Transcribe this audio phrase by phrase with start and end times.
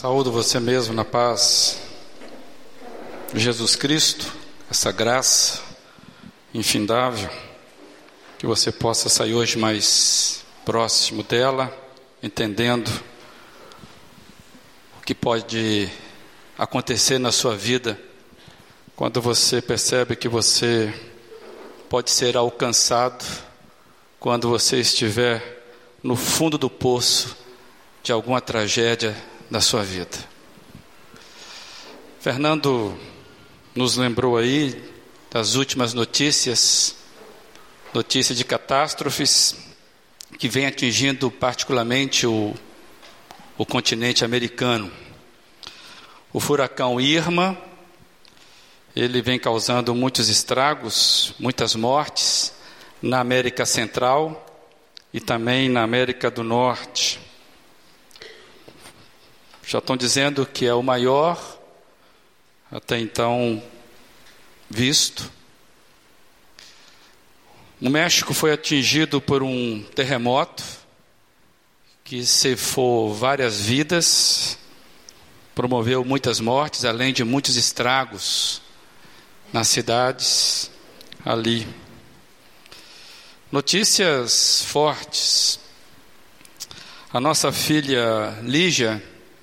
[0.00, 1.78] Saúdo você mesmo na paz.
[3.34, 4.32] Jesus Cristo,
[4.70, 5.60] essa graça
[6.54, 7.28] infindável,
[8.38, 11.70] que você possa sair hoje mais próximo dela,
[12.22, 12.90] entendendo
[14.98, 15.90] o que pode
[16.56, 18.00] acontecer na sua vida
[18.96, 20.94] quando você percebe que você
[21.90, 23.22] pode ser alcançado
[24.18, 25.62] quando você estiver
[26.02, 27.36] no fundo do poço
[28.02, 29.14] de alguma tragédia
[29.50, 30.16] da sua vida.
[32.20, 32.96] Fernando
[33.74, 34.80] nos lembrou aí
[35.30, 36.94] das últimas notícias,
[37.92, 39.56] notícias de catástrofes
[40.38, 42.54] que vem atingindo particularmente o,
[43.58, 44.90] o continente americano.
[46.32, 47.58] O furacão Irma,
[48.94, 52.52] ele vem causando muitos estragos, muitas mortes
[53.02, 54.46] na América Central
[55.12, 57.29] e também na América do Norte.
[59.70, 61.40] Já estão dizendo que é o maior
[62.72, 63.62] até então
[64.68, 65.30] visto.
[67.80, 70.64] O México foi atingido por um terremoto
[72.02, 74.58] que cefou várias vidas,
[75.54, 78.60] promoveu muitas mortes, além de muitos estragos
[79.52, 80.68] nas cidades
[81.24, 81.64] ali.
[83.52, 85.60] Notícias fortes.
[87.12, 89.00] A nossa filha Lígia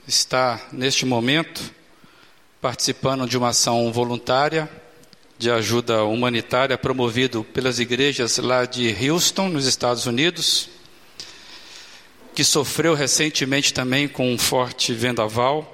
[0.07, 1.61] está, neste momento,
[2.61, 4.69] participando de uma ação voluntária
[5.37, 10.69] de ajuda humanitária promovido pelas igrejas lá de Houston, nos Estados Unidos,
[12.33, 15.73] que sofreu recentemente também com um forte vendaval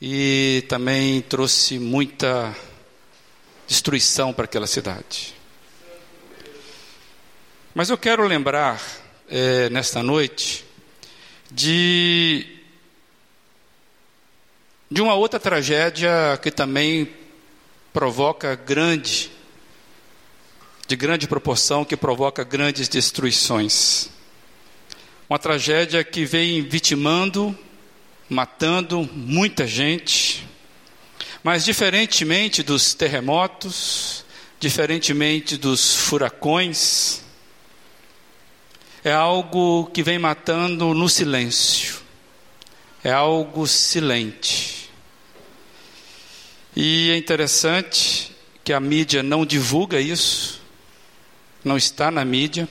[0.00, 2.56] e também trouxe muita
[3.66, 5.34] destruição para aquela cidade.
[7.74, 8.80] Mas eu quero lembrar,
[9.28, 10.64] é, nesta noite,
[11.50, 12.55] de
[14.90, 17.10] de uma outra tragédia que também
[17.92, 19.30] provoca grande,
[20.86, 24.10] de grande proporção, que provoca grandes destruições.
[25.28, 27.56] Uma tragédia que vem vitimando,
[28.28, 30.46] matando muita gente,
[31.42, 34.24] mas diferentemente dos terremotos,
[34.60, 37.22] diferentemente dos furacões,
[39.02, 41.96] é algo que vem matando no silêncio,
[43.02, 44.75] é algo silente.
[46.76, 48.30] E é interessante
[48.62, 50.60] que a mídia não divulga isso,
[51.64, 52.68] não está na mídia.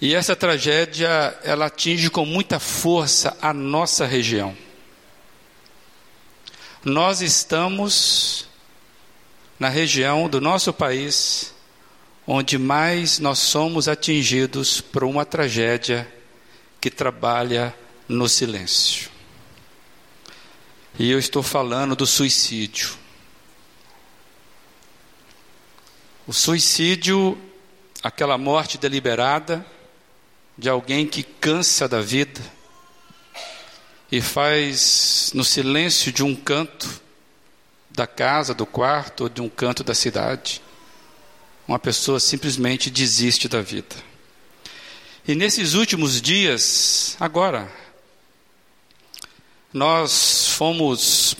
[0.00, 4.56] E essa tragédia, ela atinge com muita força a nossa região.
[6.84, 8.48] Nós estamos
[9.58, 11.54] na região do nosso país
[12.26, 16.06] onde mais nós somos atingidos por uma tragédia
[16.80, 17.74] que trabalha
[18.08, 19.17] no silêncio.
[20.98, 22.96] E eu estou falando do suicídio.
[26.26, 27.38] O suicídio,
[28.02, 29.64] aquela morte deliberada
[30.56, 32.40] de alguém que cansa da vida
[34.10, 37.00] e faz no silêncio de um canto
[37.88, 40.60] da casa, do quarto ou de um canto da cidade.
[41.68, 43.94] Uma pessoa simplesmente desiste da vida.
[45.26, 47.70] E nesses últimos dias, agora,
[49.72, 51.36] nós fomos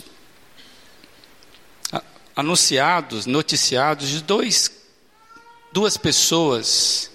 [2.37, 4.71] anunciados, noticiados de dois,
[5.73, 7.11] duas pessoas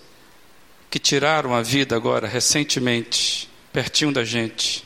[0.89, 4.85] que tiraram a vida agora recentemente, pertinho da gente,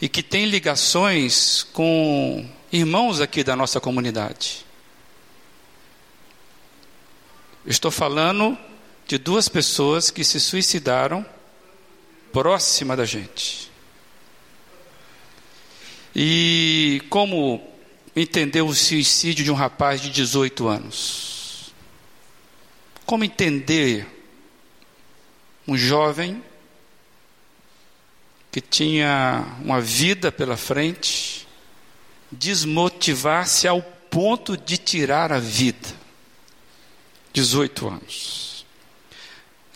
[0.00, 4.66] e que têm ligações com irmãos aqui da nossa comunidade.
[7.64, 8.58] Estou falando
[9.06, 11.24] de duas pessoas que se suicidaram
[12.32, 13.67] próxima da gente.
[16.14, 17.62] E como
[18.14, 21.72] entender o suicídio de um rapaz de 18 anos?
[23.04, 24.06] Como entender
[25.66, 26.42] um jovem
[28.50, 31.46] que tinha uma vida pela frente
[32.30, 35.88] desmotivar-se ao ponto de tirar a vida?
[37.32, 38.66] 18 anos.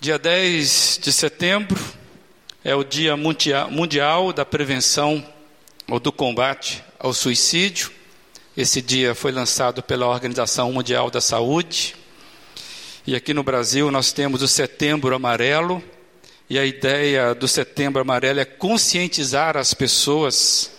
[0.00, 1.80] Dia 10 de setembro
[2.64, 5.24] é o Dia Mundial da Prevenção
[5.88, 7.90] ou do combate ao suicídio.
[8.56, 11.96] Esse dia foi lançado pela Organização Mundial da Saúde.
[13.06, 15.82] E aqui no Brasil nós temos o Setembro Amarelo.
[16.48, 20.70] E a ideia do Setembro Amarelo é conscientizar as pessoas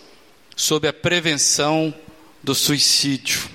[0.56, 1.92] sobre a prevenção
[2.42, 3.48] do suicídio.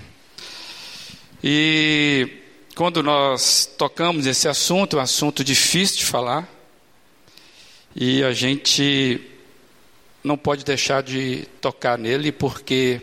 [1.44, 2.30] E
[2.76, 6.48] quando nós tocamos esse assunto, é um assunto difícil de falar,
[7.96, 9.22] e a gente
[10.30, 13.02] não pode deixar de tocar nele, porque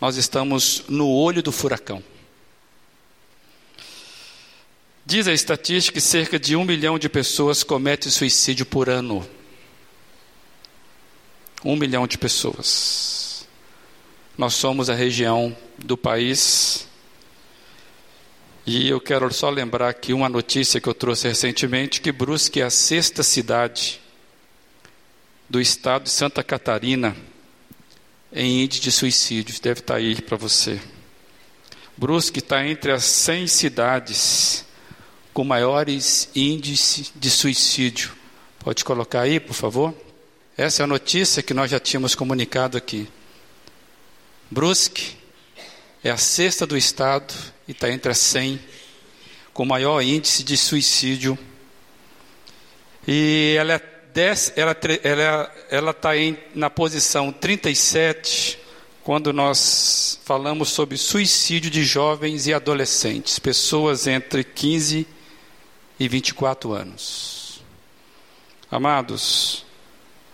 [0.00, 2.00] nós estamos no olho do furacão.
[5.04, 9.28] Diz a estatística que cerca de um milhão de pessoas cometem suicídio por ano.
[11.64, 13.48] Um milhão de pessoas.
[14.38, 16.86] Nós somos a região do país.
[18.64, 22.64] E eu quero só lembrar aqui uma notícia que eu trouxe recentemente: que Brusque é
[22.64, 24.01] a sexta cidade
[25.52, 27.14] do estado de Santa Catarina
[28.32, 29.60] em índice de suicídios.
[29.60, 30.80] Deve estar aí para você.
[31.94, 34.64] Brusque está entre as 100 cidades
[35.34, 38.12] com maiores índices de suicídio.
[38.60, 39.94] Pode colocar aí, por favor?
[40.56, 43.06] Essa é a notícia que nós já tínhamos comunicado aqui.
[44.50, 45.18] Brusque
[46.02, 47.34] é a sexta do estado
[47.68, 48.58] e está entre as 100
[49.52, 51.38] com maior índice de suicídio.
[53.06, 53.91] E ela é
[54.56, 56.10] ela ela ela está
[56.54, 58.58] na posição 37
[59.02, 65.06] quando nós falamos sobre suicídio de jovens e adolescentes, pessoas entre 15
[65.98, 67.62] e 24 anos.
[68.70, 69.64] Amados,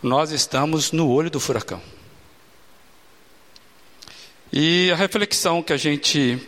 [0.03, 1.81] nós estamos no olho do furacão.
[4.53, 6.39] E a reflexão que a gente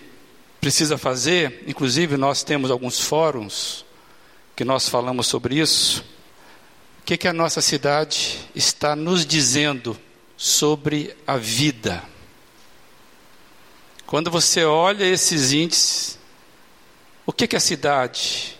[0.60, 3.84] precisa fazer, inclusive nós temos alguns fóruns
[4.54, 6.04] que nós falamos sobre isso.
[7.10, 9.98] O que, que a nossa cidade está nos dizendo
[10.36, 12.04] sobre a vida?
[14.06, 16.16] Quando você olha esses índices,
[17.26, 18.56] o que, que a cidade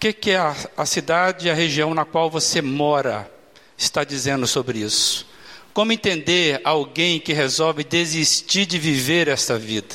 [0.00, 3.32] que, que a, a cidade e a região na qual você mora
[3.78, 5.24] está dizendo sobre isso?
[5.72, 9.94] Como entender alguém que resolve desistir de viver esta vida?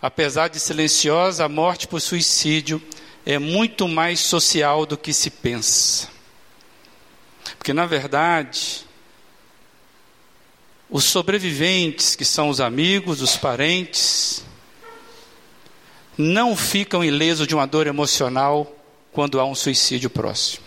[0.00, 2.80] Apesar de silenciosa, a morte por suicídio
[3.28, 6.08] é muito mais social do que se pensa.
[7.58, 8.86] Porque, na verdade,
[10.88, 14.42] os sobreviventes, que são os amigos, os parentes,
[16.16, 18.74] não ficam ilesos de uma dor emocional
[19.12, 20.64] quando há um suicídio próximo.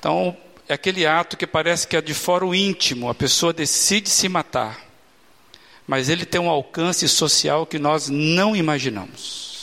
[0.00, 0.36] Então,
[0.68, 4.28] é aquele ato que parece que é de fora o íntimo, a pessoa decide se
[4.28, 4.84] matar,
[5.86, 9.53] mas ele tem um alcance social que nós não imaginamos.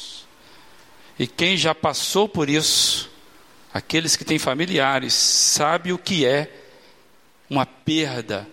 [1.19, 3.09] E quem já passou por isso,
[3.73, 6.51] aqueles que têm familiares, sabe o que é
[7.49, 8.47] uma perda.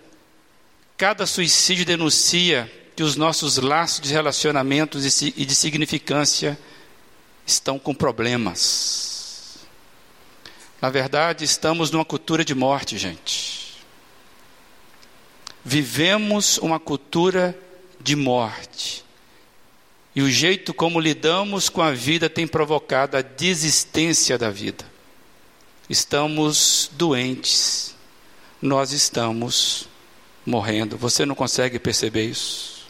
[0.96, 6.58] Cada suicídio denuncia que os nossos laços de relacionamentos e de significância
[7.46, 9.58] estão com problemas.
[10.81, 13.78] Na verdade, estamos numa cultura de morte, gente.
[15.64, 17.58] Vivemos uma cultura
[18.00, 19.04] de morte.
[20.19, 24.85] E o jeito como lidamos com a vida tem provocado a desistência da vida.
[25.88, 27.94] Estamos doentes.
[28.61, 29.88] Nós estamos
[30.44, 30.99] morrendo.
[30.99, 32.88] Você não consegue perceber isso?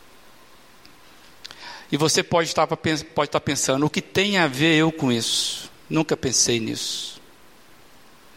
[1.93, 5.71] E você pode estar, pode estar pensando: o que tem a ver eu com isso?
[5.87, 7.21] Nunca pensei nisso.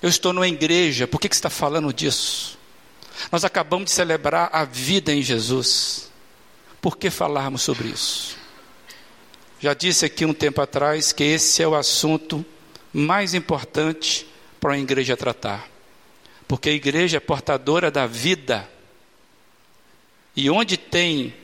[0.01, 2.59] Eu estou numa igreja, por que, você está falando disso?
[3.31, 6.11] Nós acabamos de celebrar a vida em Jesus.
[6.81, 8.40] Por que falarmos sobre isso?
[9.61, 12.43] Já disse aqui um tempo atrás que esse é o assunto
[12.91, 14.25] mais importante
[14.59, 15.69] para a igreja tratar.
[16.47, 18.67] Porque a igreja é portadora da vida.
[20.35, 21.35] E onde tem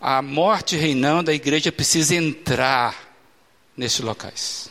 [0.00, 3.14] a morte reinando, a igreja precisa entrar
[3.76, 4.68] nesses locais.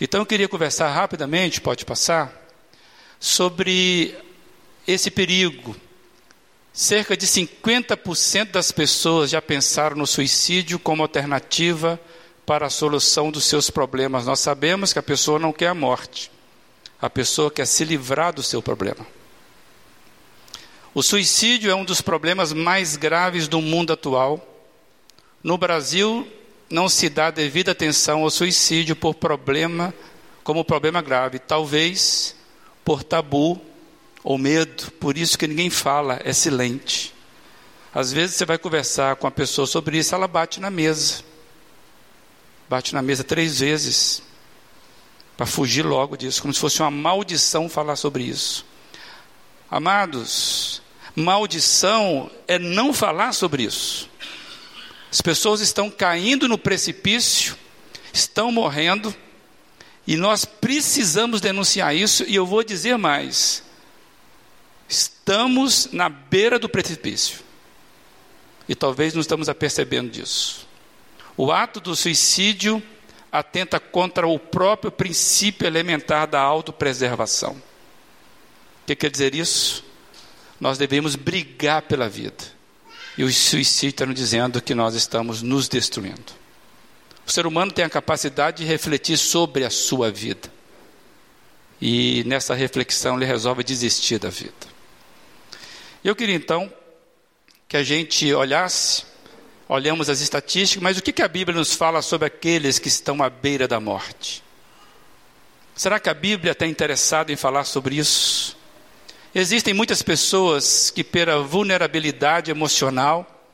[0.00, 2.32] Então eu queria conversar rapidamente, pode passar,
[3.20, 4.16] sobre
[4.88, 5.76] esse perigo.
[6.76, 11.98] Cerca de 50% das pessoas já pensaram no suicídio como alternativa
[12.44, 14.26] para a solução dos seus problemas.
[14.26, 16.30] Nós sabemos que a pessoa não quer a morte,
[17.00, 19.06] a pessoa quer se livrar do seu problema.
[20.92, 24.46] O suicídio é um dos problemas mais graves do mundo atual.
[25.42, 26.28] No Brasil,
[26.68, 29.94] não se dá devida atenção ao suicídio por problema,
[30.44, 32.36] como problema grave, talvez
[32.84, 33.58] por tabu
[34.26, 37.14] ou medo, por isso que ninguém fala, é silente.
[37.94, 41.22] Às vezes você vai conversar com a pessoa sobre isso, ela bate na mesa.
[42.68, 44.20] Bate na mesa três vezes
[45.36, 48.66] para fugir logo disso, como se fosse uma maldição falar sobre isso.
[49.70, 50.82] Amados,
[51.14, 54.10] Maldição é não falar sobre isso.
[55.08, 57.54] As pessoas estão caindo no precipício,
[58.12, 59.14] estão morrendo,
[60.04, 63.62] e nós precisamos denunciar isso, e eu vou dizer mais:
[65.26, 67.40] estamos na beira do precipício,
[68.68, 70.68] e talvez não estamos apercebendo disso.
[71.36, 72.80] O ato do suicídio
[73.32, 77.54] atenta contra o próprio princípio elementar da autopreservação.
[77.54, 79.84] O que quer dizer isso?
[80.60, 82.44] Nós devemos brigar pela vida.
[83.18, 86.32] E o suicídio está nos dizendo que nós estamos nos destruindo.
[87.26, 90.48] O ser humano tem a capacidade de refletir sobre a sua vida.
[91.80, 94.75] E nessa reflexão ele resolve desistir da vida.
[96.06, 96.72] Eu queria então
[97.66, 99.04] que a gente olhasse,
[99.68, 103.20] olhamos as estatísticas, mas o que, que a Bíblia nos fala sobre aqueles que estão
[103.24, 104.40] à beira da morte?
[105.74, 108.56] Será que a Bíblia está interessada em falar sobre isso?
[109.34, 113.44] Existem muitas pessoas que, pela vulnerabilidade emocional,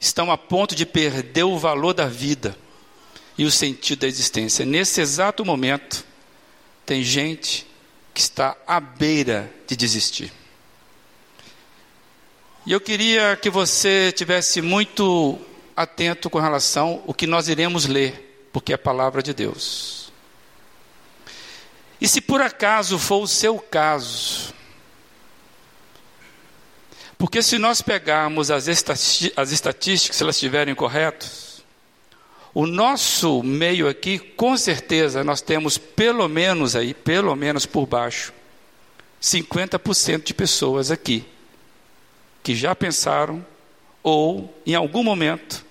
[0.00, 2.58] estão a ponto de perder o valor da vida
[3.38, 4.66] e o sentido da existência.
[4.66, 6.04] Nesse exato momento,
[6.84, 7.64] tem gente
[8.12, 10.32] que está à beira de desistir.
[12.66, 15.38] E eu queria que você tivesse muito
[15.76, 20.12] atento com relação ao que nós iremos ler, porque é a palavra de Deus.
[22.00, 24.52] E se por acaso for o seu caso,
[27.16, 31.62] porque se nós pegarmos as, as estatísticas, se elas estiverem corretas,
[32.52, 38.32] o nosso meio aqui, com certeza, nós temos pelo menos aí, pelo menos por baixo,
[39.22, 41.24] 50% de pessoas aqui
[42.42, 43.44] que já pensaram
[44.02, 45.64] ou, em algum momento,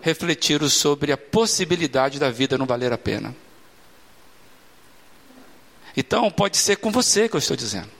[0.00, 3.34] refletiram sobre a possibilidade da vida não valer a pena.
[5.96, 7.90] Então, pode ser com você que eu estou dizendo.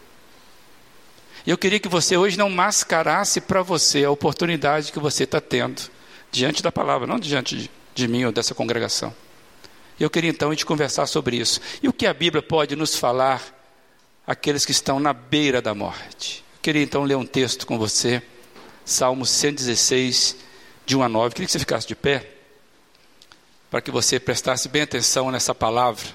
[1.47, 5.83] Eu queria que você hoje não mascarasse para você a oportunidade que você está tendo
[6.33, 9.15] diante da palavra, não diante de, de mim ou dessa congregação.
[9.99, 11.61] Eu queria então a gente conversar sobre isso.
[11.83, 13.43] E o que a Bíblia pode nos falar
[14.27, 16.44] aqueles que estão na beira da morte?
[16.65, 18.23] Queria então ler um texto com você,
[18.87, 20.35] Salmo 116,
[20.87, 21.27] de 1 a 9.
[21.27, 22.27] Eu queria que você ficasse de pé,
[23.71, 26.07] para que você prestasse bem atenção nessa palavra.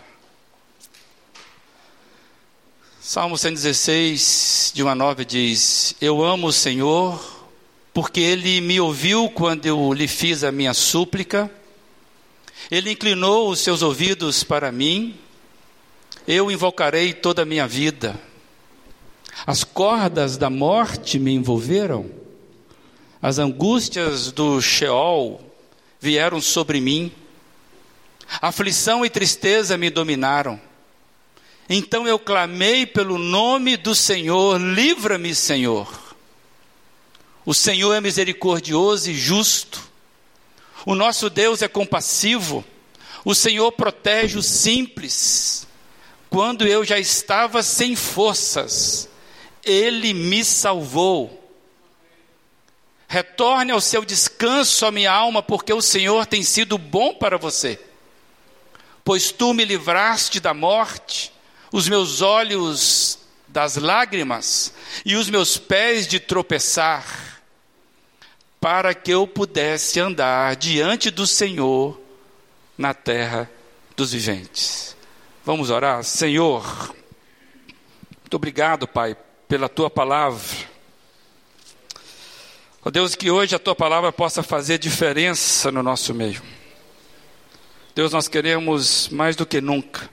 [2.99, 7.47] Salmo 116, de 1 a 9 diz: Eu amo o Senhor,
[7.93, 11.47] porque Ele me ouviu quando eu lhe fiz a minha súplica,
[12.71, 15.15] Ele inclinou os seus ouvidos para mim,
[16.27, 18.28] eu invocarei toda a minha vida.
[19.45, 22.09] As cordas da morte me envolveram,
[23.21, 25.41] as angústias do Sheol
[25.99, 27.11] vieram sobre mim,
[28.41, 30.59] aflição e tristeza me dominaram.
[31.69, 35.87] Então eu clamei pelo nome do Senhor, livra-me, Senhor.
[37.45, 39.81] O Senhor é misericordioso e justo.
[40.85, 42.63] O nosso Deus é compassivo.
[43.25, 45.67] O Senhor protege os simples.
[46.29, 49.09] Quando eu já estava sem forças,
[49.63, 51.35] Ele me salvou.
[53.07, 57.79] Retorne ao seu descanso, a minha alma, porque o Senhor tem sido bom para você.
[59.03, 61.33] Pois tu me livraste da morte
[61.71, 64.73] os meus olhos das lágrimas
[65.05, 67.41] e os meus pés de tropeçar,
[68.59, 71.99] para que eu pudesse andar diante do Senhor
[72.77, 73.49] na terra
[73.95, 74.95] dos viventes.
[75.45, 76.03] Vamos orar?
[76.03, 76.93] Senhor,
[78.21, 79.17] muito obrigado, Pai,
[79.49, 80.69] pela tua palavra.
[82.81, 86.41] Ó oh Deus, que hoje a tua palavra possa fazer diferença no nosso meio.
[87.95, 90.07] Deus, nós queremos mais do que nunca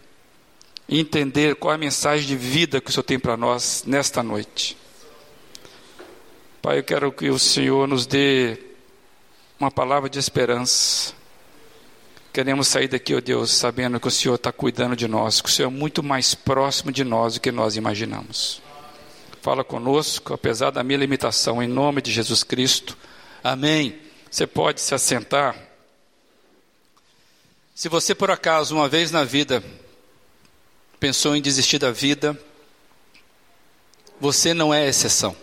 [0.89, 4.77] entender qual é a mensagem de vida que o Senhor tem para nós nesta noite.
[6.63, 8.59] Pai, eu quero que o Senhor nos dê
[9.61, 11.13] uma palavra de esperança.
[12.33, 15.49] Queremos sair daqui, ó oh Deus, sabendo que o Senhor está cuidando de nós, que
[15.49, 18.66] o Senhor é muito mais próximo de nós do que nós imaginamos.
[19.47, 22.99] Fala conosco, apesar da minha limitação, em nome de Jesus Cristo.
[23.45, 23.97] Amém.
[24.29, 25.55] Você pode se assentar.
[27.73, 29.63] Se você, por acaso, uma vez na vida,
[30.99, 32.37] pensou em desistir da vida,
[34.21, 35.37] você não é exceção.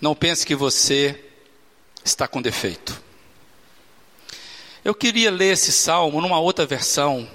[0.00, 1.22] Não pense que você
[2.02, 2.98] está com defeito.
[4.82, 7.30] Eu queria ler esse salmo numa outra versão,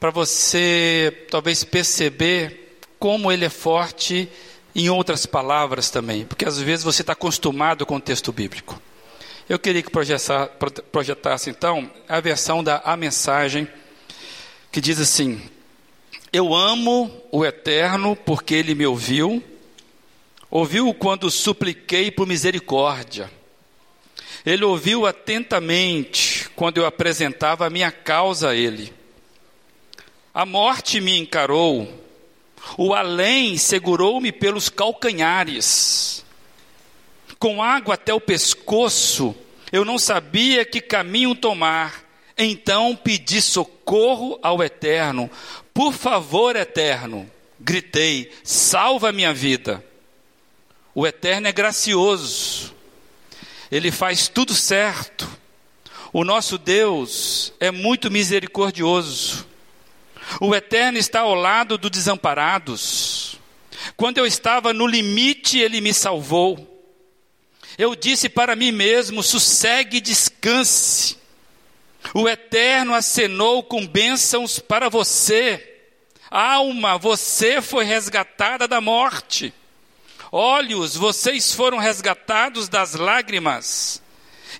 [0.00, 2.61] para você talvez perceber
[3.02, 4.28] como ele é forte
[4.76, 8.80] em outras palavras também, porque às vezes você está acostumado com o texto bíblico.
[9.48, 13.66] Eu queria que projetasse então a versão da A Mensagem
[14.70, 15.42] que diz assim:
[16.32, 19.42] Eu amo o Eterno porque ele me ouviu,
[20.48, 23.28] ouviu quando supliquei por misericórdia.
[24.46, 28.92] Ele ouviu atentamente quando eu apresentava a minha causa a ele.
[30.32, 32.01] A morte me encarou,
[32.76, 36.24] o além segurou-me pelos calcanhares.
[37.38, 39.34] Com água até o pescoço,
[39.72, 42.04] eu não sabia que caminho tomar
[42.36, 45.30] Então pedi socorro ao Eterno.
[45.74, 49.84] Por favor, Eterno, gritei, salva a minha vida.
[50.94, 52.74] O Eterno é gracioso,
[53.70, 55.28] ele faz tudo certo.
[56.12, 59.46] O nosso Deus é muito misericordioso.
[60.40, 63.38] O Eterno está ao lado dos desamparados.
[63.96, 66.68] Quando eu estava no limite, ele me salvou.
[67.78, 71.16] Eu disse para mim mesmo: sossegue e descanse.
[72.14, 75.68] O Eterno acenou com bênçãos para você.
[76.30, 79.52] Alma, você foi resgatada da morte.
[80.30, 84.02] Olhos, vocês foram resgatados das lágrimas.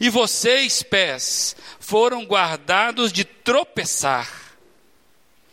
[0.01, 4.42] E vocês, pés, foram guardados de tropeçar.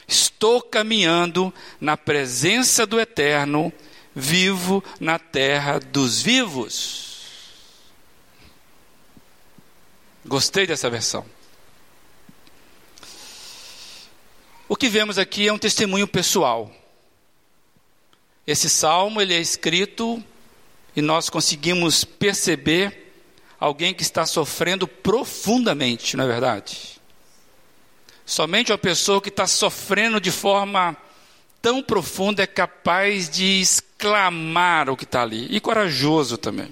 [0.10, 3.72] Estou caminhando na presença do Eterno,
[4.16, 7.20] vivo na terra dos vivos.
[10.26, 11.24] Gostei dessa versão.
[14.68, 16.72] O que vemos aqui é um testemunho pessoal.
[18.48, 20.24] Esse salmo ele é escrito
[20.96, 23.14] e nós conseguimos perceber
[23.60, 26.99] alguém que está sofrendo profundamente, não é verdade?
[28.30, 30.96] Somente uma pessoa que está sofrendo de forma
[31.60, 36.72] tão profunda é capaz de exclamar o que está ali, e corajoso também.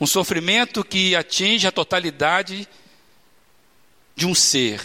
[0.00, 2.68] Um sofrimento que atinge a totalidade
[4.16, 4.82] de um ser,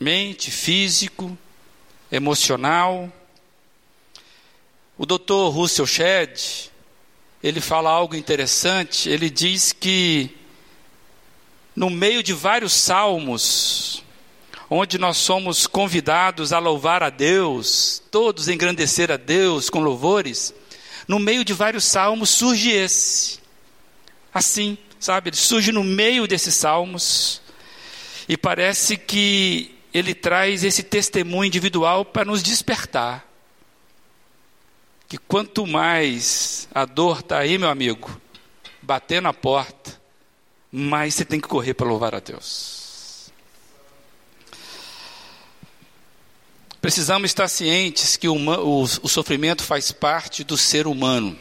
[0.00, 1.36] mente, físico,
[2.10, 3.12] emocional.
[4.96, 5.50] O Dr.
[5.52, 6.70] Russell Shedd,
[7.42, 10.34] ele fala algo interessante, ele diz que
[11.76, 14.05] no meio de vários salmos,
[14.68, 20.52] onde nós somos convidados a louvar a Deus, todos engrandecer a Deus com louvores,
[21.06, 23.38] no meio de vários salmos surge esse.
[24.34, 27.40] Assim, sabe, ele surge no meio desses salmos
[28.28, 33.24] e parece que ele traz esse testemunho individual para nos despertar.
[35.08, 38.20] Que quanto mais a dor está aí, meu amigo,
[38.82, 39.98] batendo a porta,
[40.72, 42.75] mais você tem que correr para louvar a Deus.
[46.86, 51.36] Precisamos estar cientes que o, o, o sofrimento faz parte do ser humano.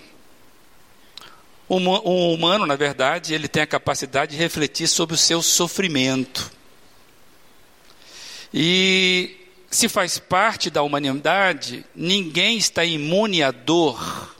[1.70, 6.52] O, o humano, na verdade, ele tem a capacidade de refletir sobre o seu sofrimento.
[8.52, 9.38] E
[9.70, 14.36] se faz parte da humanidade, ninguém está imune à dor.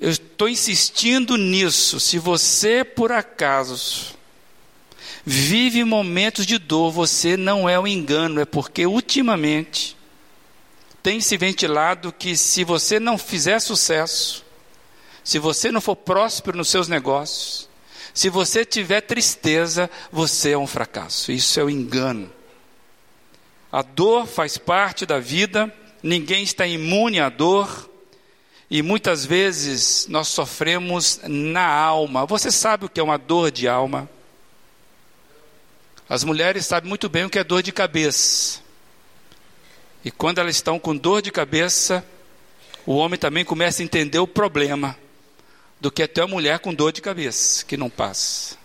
[0.00, 1.98] Eu estou insistindo nisso.
[1.98, 4.16] Se você, por acaso,
[5.24, 9.96] vive momentos de dor, você não é um engano, é porque ultimamente
[11.02, 14.44] tem se ventilado que se você não fizer sucesso,
[15.22, 17.68] se você não for próspero nos seus negócios,
[18.14, 21.32] se você tiver tristeza, você é um fracasso.
[21.32, 22.30] Isso é o um engano.
[23.72, 27.90] A dor faz parte da vida, ninguém está imune à dor.
[28.70, 32.24] E muitas vezes nós sofremos na alma.
[32.24, 34.08] Você sabe o que é uma dor de alma?
[36.14, 38.60] As mulheres sabem muito bem o que é dor de cabeça.
[40.04, 42.06] E quando elas estão com dor de cabeça,
[42.86, 44.96] o homem também começa a entender o problema
[45.80, 48.56] do que até a mulher com dor de cabeça, que não passa.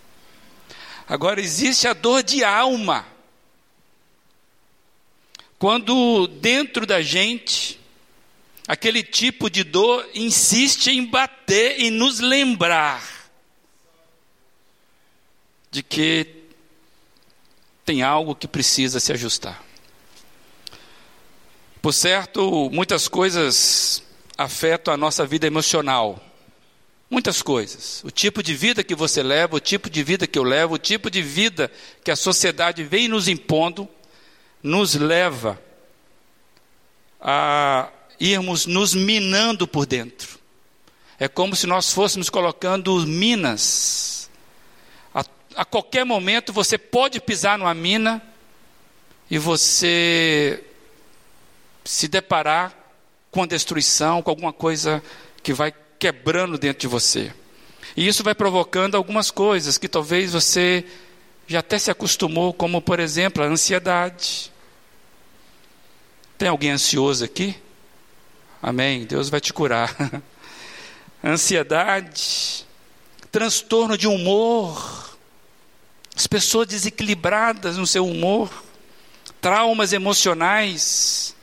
[1.08, 3.04] Agora, existe a dor de alma.
[5.58, 7.80] Quando dentro da gente,
[8.68, 13.32] aquele tipo de dor insiste em bater e nos lembrar
[15.72, 16.39] de que
[17.90, 19.64] tem algo que precisa se ajustar.
[21.82, 24.04] Por certo, muitas coisas
[24.38, 26.24] afetam a nossa vida emocional.
[27.10, 28.04] Muitas coisas.
[28.04, 30.78] O tipo de vida que você leva, o tipo de vida que eu levo, o
[30.78, 31.72] tipo de vida
[32.04, 33.90] que a sociedade vem nos impondo,
[34.62, 35.60] nos leva
[37.20, 40.38] a irmos nos minando por dentro.
[41.18, 44.19] É como se nós fôssemos colocando minas.
[45.60, 48.22] A, qualquer momento você pode pisar numa mina
[49.30, 50.64] e você
[51.84, 52.74] se deparar
[53.30, 55.04] com a destruição, com alguma coisa
[55.44, 57.34] que vai quebrando dentro de você.
[57.98, 60.86] E isso vai provocando algumas coisas que talvez você
[61.46, 64.50] já até se acostumou, como por exemplo a ansiedade.
[66.38, 67.54] Tem alguém ansioso aqui?
[68.62, 69.04] Amém.
[69.04, 69.94] Deus vai te curar.
[71.22, 72.66] ansiedade,
[73.30, 75.09] transtorno de humor,
[76.20, 78.52] as pessoas desequilibradas no seu humor,
[79.40, 81.34] traumas emocionais.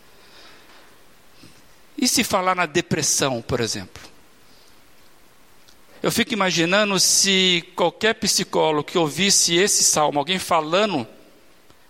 [1.97, 4.03] E se falar na depressão, por exemplo?
[6.03, 11.09] Eu fico imaginando se qualquer psicólogo que ouvisse esse salmo, alguém falando,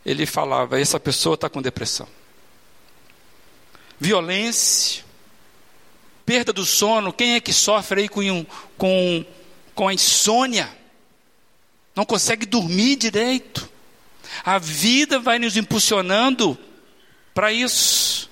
[0.04, 2.06] ele falava: essa pessoa está com depressão.
[3.98, 5.04] Violência,
[6.24, 7.12] perda do sono.
[7.12, 8.46] Quem é que sofre aí com,
[8.78, 9.24] com,
[9.74, 10.85] com a insônia?
[11.96, 13.66] Não consegue dormir direito.
[14.44, 16.56] A vida vai nos impulsionando
[17.32, 18.30] para isso.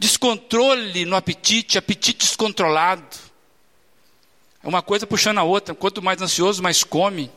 [0.00, 3.16] Descontrole no apetite, apetite descontrolado.
[4.64, 5.76] É uma coisa puxando a outra.
[5.76, 7.30] Quanto mais ansioso, mais come.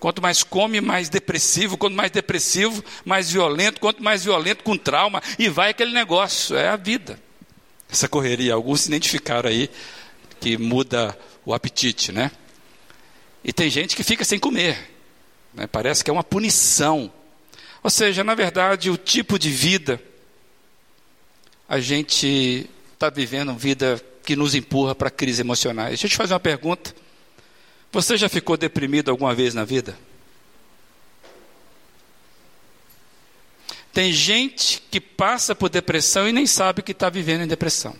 [0.00, 1.76] Quanto mais come, mais depressivo.
[1.76, 3.78] Quanto mais depressivo, mais violento.
[3.78, 5.22] Quanto mais violento, com trauma.
[5.38, 6.56] E vai aquele negócio.
[6.56, 7.20] É a vida.
[7.90, 8.54] Essa correria.
[8.54, 9.68] Alguns se identificaram aí
[10.40, 12.30] que muda o apetite, né?
[13.44, 14.90] E tem gente que fica sem comer.
[15.52, 15.66] Né?
[15.66, 17.12] Parece que é uma punição.
[17.82, 20.00] Ou seja, na verdade, o tipo de vida
[21.68, 25.90] a gente está vivendo vida que nos empurra para crises emocionais.
[25.90, 26.94] Deixa eu te fazer uma pergunta.
[27.92, 29.96] Você já ficou deprimido alguma vez na vida?
[33.92, 37.94] Tem gente que passa por depressão e nem sabe que está vivendo em depressão.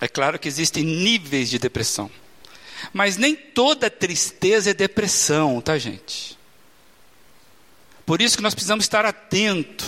[0.00, 2.10] É claro que existem níveis de depressão.
[2.92, 6.38] Mas nem toda tristeza é depressão, tá, gente?
[8.06, 9.84] Por isso que nós precisamos estar atento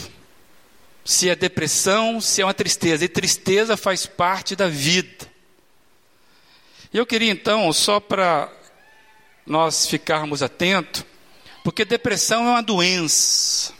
[1.04, 3.04] se é depressão, se é uma tristeza.
[3.04, 5.26] E tristeza faz parte da vida.
[6.92, 8.52] E eu queria então, só para
[9.46, 11.04] nós ficarmos atentos,
[11.64, 13.72] porque depressão é uma doença.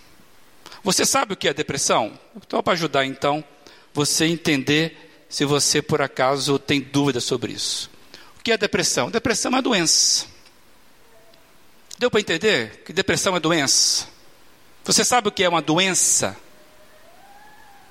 [0.83, 2.19] Você sabe o que é depressão?
[2.37, 3.45] Então, para ajudar então
[3.93, 7.89] você entender se você por acaso tem dúvida sobre isso.
[8.39, 9.11] O que é depressão?
[9.11, 10.27] Depressão é uma doença.
[11.99, 14.09] Deu para entender que depressão é doença?
[14.85, 16.37] Você sabe o que é uma doença?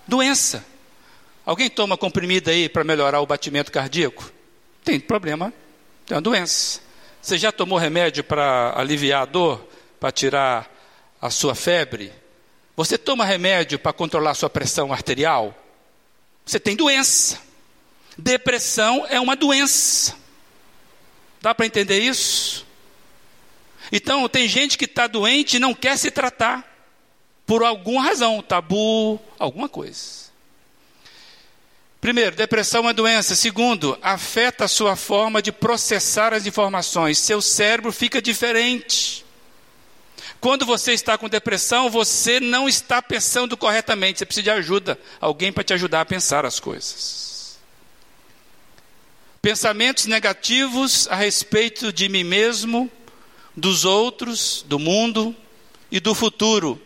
[0.05, 0.65] Doença.
[1.45, 4.29] Alguém toma comprimido aí para melhorar o batimento cardíaco?
[4.83, 5.53] Tem problema,
[6.05, 6.81] tem uma doença.
[7.21, 9.65] Você já tomou remédio para aliviar a dor,
[9.99, 10.69] para tirar
[11.21, 12.11] a sua febre?
[12.75, 15.55] Você toma remédio para controlar a sua pressão arterial?
[16.49, 17.39] Você tem doença.
[18.17, 20.15] Depressão é uma doença.
[21.39, 22.65] Dá para entender isso?
[23.91, 26.65] Então, tem gente que está doente e não quer se tratar
[27.45, 30.31] por alguma razão, tabu, alguma coisa.
[32.01, 33.35] Primeiro, depressão é uma doença.
[33.35, 37.19] Segundo, afeta a sua forma de processar as informações.
[37.19, 39.23] Seu cérebro fica diferente.
[40.39, 44.19] Quando você está com depressão, você não está pensando corretamente.
[44.19, 47.59] Você precisa de ajuda, alguém para te ajudar a pensar as coisas.
[49.41, 52.89] Pensamentos negativos a respeito de mim mesmo,
[53.55, 55.35] dos outros, do mundo
[55.91, 56.81] e do futuro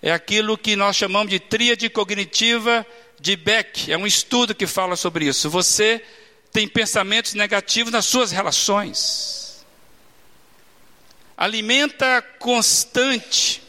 [0.00, 2.86] é aquilo que nós chamamos de tríade cognitiva
[3.20, 3.90] de Beck.
[3.90, 5.50] É um estudo que fala sobre isso.
[5.50, 6.02] Você
[6.52, 9.37] tem pensamentos negativos nas suas relações.
[11.38, 13.62] Alimenta constante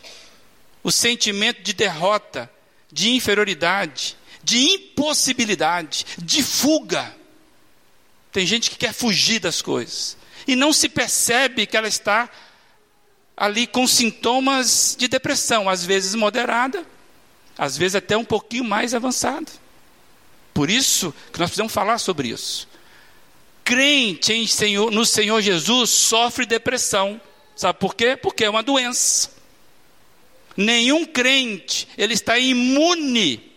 [0.84, 2.52] o sentimento de derrota,
[2.92, 7.16] de inferioridade, de impossibilidade, de fuga.
[8.32, 12.28] Tem gente que quer fugir das coisas e não se percebe que ela está
[13.38, 16.84] ali com sintomas de depressão, às vezes moderada,
[17.56, 19.52] às vezes até um pouquinho mais avançado.
[20.54, 22.68] Por isso que nós precisamos falar sobre isso.
[23.64, 27.22] Crente Senhor, no Senhor Jesus sofre depressão.
[27.60, 28.16] Sabe por quê?
[28.16, 29.32] Porque é uma doença.
[30.56, 33.52] Nenhum crente, ele está imune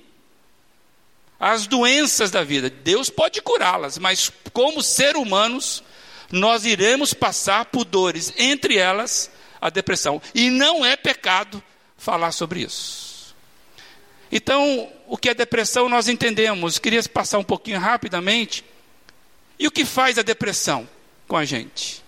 [1.38, 2.68] às doenças da vida.
[2.68, 5.84] Deus pode curá-las, mas como ser humanos,
[6.32, 10.20] nós iremos passar por dores, entre elas a depressão.
[10.34, 11.62] E não é pecado
[11.96, 13.36] falar sobre isso.
[14.32, 16.76] Então, o que é depressão nós entendemos.
[16.76, 18.64] Queria passar um pouquinho rapidamente.
[19.60, 20.88] E o que faz a depressão
[21.28, 22.02] com a gente?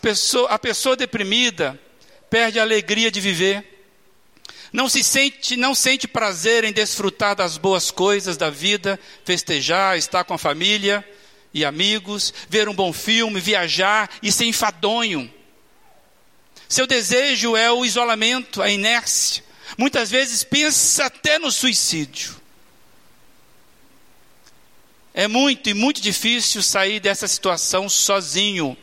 [0.00, 1.80] Pessoa, a pessoa deprimida
[2.28, 3.64] perde a alegria de viver.
[4.72, 10.22] Não se sente, não sente prazer em desfrutar das boas coisas da vida, festejar, estar
[10.24, 11.06] com a família
[11.52, 15.32] e amigos, ver um bom filme, viajar e ser enfadonho.
[16.68, 19.42] Seu desejo é o isolamento, a inércia.
[19.76, 22.40] Muitas vezes pensa até no suicídio.
[25.12, 28.76] É muito e muito difícil sair dessa situação sozinho.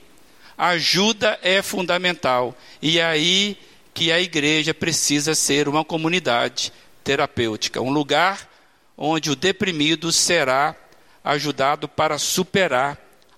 [0.58, 2.58] Ajuda é fundamental.
[2.82, 3.58] E é aí
[3.94, 8.50] que a igreja precisa ser uma comunidade terapêutica, um lugar
[8.98, 10.76] onde o deprimido será
[11.24, 12.98] ajudado para superar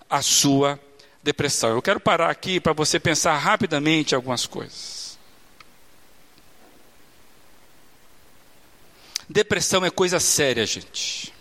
[0.10, 0.80] a sua
[1.22, 1.72] depressão.
[1.72, 5.18] Eu quero parar aqui para você pensar rapidamente algumas coisas.
[9.30, 11.32] Depressão é coisa séria, gente.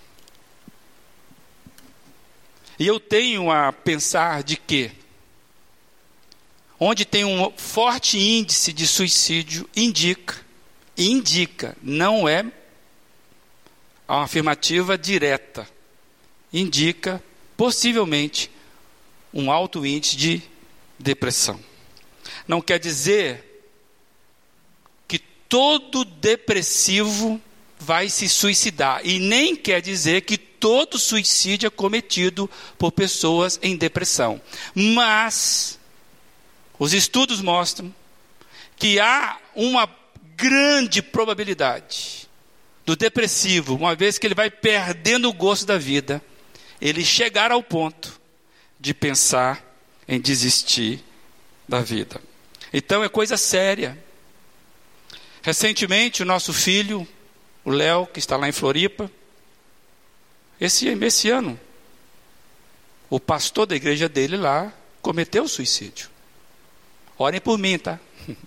[2.78, 4.92] E eu tenho a pensar de que
[6.78, 10.36] onde tem um forte índice de suicídio indica,
[10.96, 12.44] indica, não é
[14.06, 15.68] uma afirmativa direta,
[16.52, 17.22] indica
[17.56, 18.50] possivelmente
[19.32, 20.42] um alto índice de
[20.98, 21.60] depressão.
[22.46, 23.44] Não quer dizer
[25.06, 27.40] que todo depressivo
[27.78, 33.76] vai se suicidar, e nem quer dizer que todo suicídio é cometido por pessoas em
[33.76, 34.40] depressão.
[34.74, 35.77] Mas
[36.78, 37.94] os estudos mostram
[38.76, 39.88] que há uma
[40.36, 42.28] grande probabilidade
[42.86, 46.22] do depressivo, uma vez que ele vai perdendo o gosto da vida,
[46.80, 48.18] ele chegar ao ponto
[48.78, 49.62] de pensar
[50.06, 51.04] em desistir
[51.68, 52.20] da vida.
[52.72, 53.98] Então é coisa séria.
[55.42, 57.06] Recentemente, o nosso filho,
[57.64, 59.10] o Léo, que está lá em Floripa,
[60.60, 61.58] esse, esse ano,
[63.10, 66.08] o pastor da igreja dele lá cometeu suicídio.
[67.18, 67.98] Orem por mim, tá?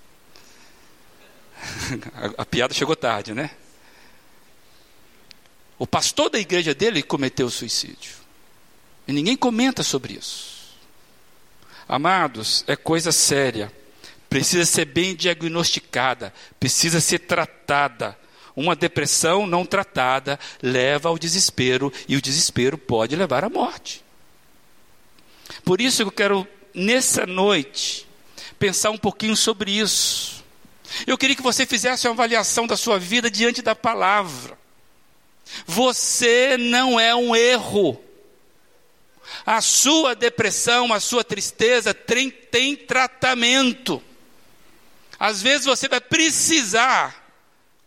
[2.16, 3.52] a, a piada chegou tarde, né?
[5.78, 8.14] O pastor da igreja dele cometeu suicídio.
[9.08, 10.78] E ninguém comenta sobre isso.
[11.88, 13.74] Amados, é coisa séria.
[14.30, 18.18] Precisa ser bem diagnosticada, precisa ser tratada.
[18.56, 24.04] Uma depressão não tratada leva ao desespero e o desespero pode levar à morte.
[25.66, 28.08] Por isso eu quero, nessa noite,
[28.62, 30.44] pensar um pouquinho sobre isso.
[31.08, 34.56] Eu queria que você fizesse uma avaliação da sua vida diante da palavra.
[35.66, 38.00] Você não é um erro.
[39.44, 44.02] A sua depressão, a sua tristeza tem, tem tratamento.
[45.20, 47.34] Às vezes você vai precisar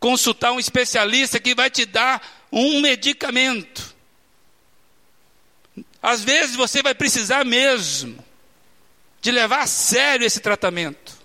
[0.01, 3.95] consultar um especialista que vai te dar um medicamento.
[6.03, 8.25] Às vezes você vai precisar mesmo
[9.25, 11.17] de levar a sério esse tratamento.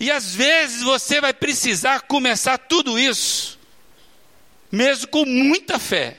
[0.00, 3.56] E às vezes você vai precisar começar tudo isso,
[4.72, 6.18] mesmo com muita fé.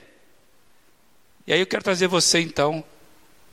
[1.45, 2.81] E aí eu quero trazer você então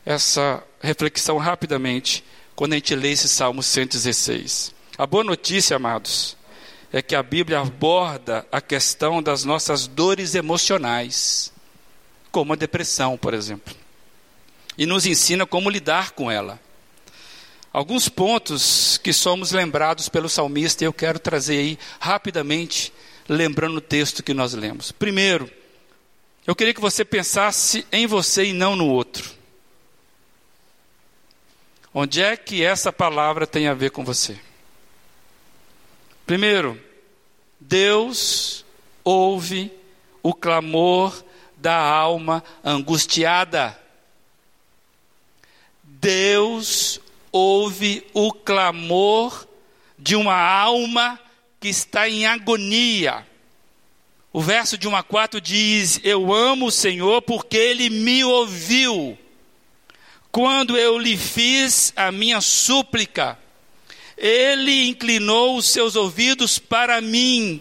[0.06, 2.22] essa reflexão rapidamente,
[2.54, 4.72] quando a gente lê esse Salmo 116.
[4.96, 6.37] A boa notícia, amados,
[6.92, 11.52] é que a Bíblia aborda a questão das nossas dores emocionais,
[12.30, 13.88] como a depressão, por exemplo
[14.79, 16.61] e nos ensina como lidar com ela.
[17.73, 22.93] Alguns pontos que somos lembrados pelo salmista, eu quero trazer aí rapidamente,
[23.29, 24.93] lembrando o texto que nós lemos.
[24.93, 25.51] Primeiro,
[26.47, 29.37] eu queria que você pensasse em você e não no outro.
[31.93, 34.38] Onde é que essa palavra tem a ver com você?
[36.25, 36.81] Primeiro,
[37.59, 38.64] Deus
[39.03, 39.73] ouve
[40.23, 41.25] o clamor
[41.57, 43.79] da alma angustiada.
[46.00, 47.00] Deus
[47.32, 49.48] ouve o clamor
[49.98, 51.18] de uma alma
[51.58, 53.26] que está em agonia.
[54.32, 59.18] O verso de 1 a 4 diz: Eu amo o Senhor porque ele me ouviu.
[60.30, 63.37] Quando eu lhe fiz a minha súplica,
[64.16, 67.61] ele inclinou os seus ouvidos para mim.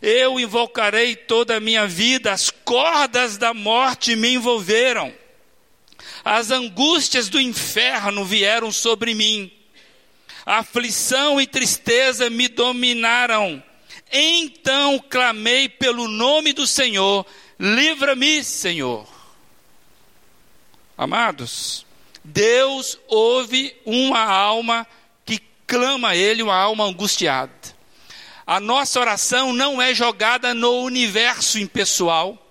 [0.00, 5.12] Eu invocarei toda a minha vida, as cordas da morte me envolveram
[6.24, 9.52] as angústias do inferno vieram sobre mim,
[10.46, 13.62] aflição e tristeza me dominaram.
[14.10, 17.26] Então clamei pelo nome do Senhor,
[17.58, 19.06] livra-me, Senhor.
[20.96, 21.84] Amados,
[22.22, 24.86] Deus ouve uma alma
[25.26, 27.52] que clama a Ele, uma alma angustiada.
[28.46, 32.43] A nossa oração não é jogada no universo impessoal,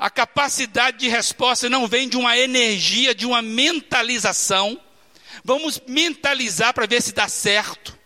[0.00, 4.80] a capacidade de resposta não vem de uma energia, de uma mentalização.
[5.44, 7.96] Vamos mentalizar para ver se dá certo.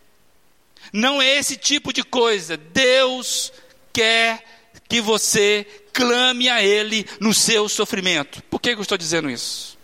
[0.93, 2.57] Não é esse tipo de coisa.
[2.57, 3.53] Deus
[3.93, 4.45] quer
[4.89, 8.43] que você clame a Ele no seu sofrimento.
[8.51, 9.79] Por que eu estou dizendo isso?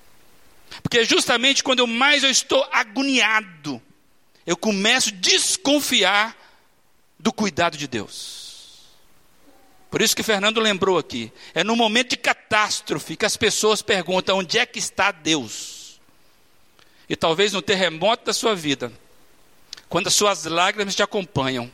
[0.82, 3.80] Porque justamente quando eu mais eu estou agoniado,
[4.44, 6.36] eu começo a desconfiar
[7.20, 8.39] do cuidado de Deus.
[9.90, 11.32] Por isso que Fernando lembrou aqui.
[11.52, 16.00] É no momento de catástrofe que as pessoas perguntam: onde é que está Deus?
[17.08, 18.92] E talvez no terremoto da sua vida,
[19.88, 21.70] quando as suas lágrimas te acompanham,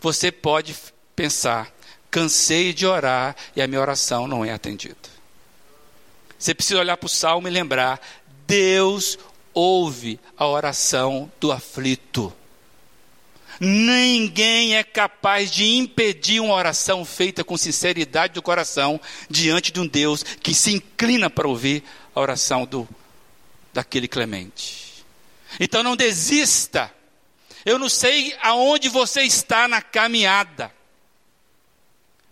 [0.00, 0.76] você pode
[1.16, 1.72] pensar:
[2.08, 4.96] cansei de orar e a minha oração não é atendida.
[6.38, 8.00] Você precisa olhar para o salmo e lembrar:
[8.46, 9.18] Deus
[9.52, 12.32] ouve a oração do aflito.
[13.60, 19.86] Ninguém é capaz de impedir uma oração feita com sinceridade do coração diante de um
[19.86, 21.82] Deus que se inclina para ouvir
[22.14, 22.88] a oração do,
[23.72, 25.04] daquele clemente.
[25.58, 26.92] Então não desista.
[27.64, 30.72] Eu não sei aonde você está na caminhada,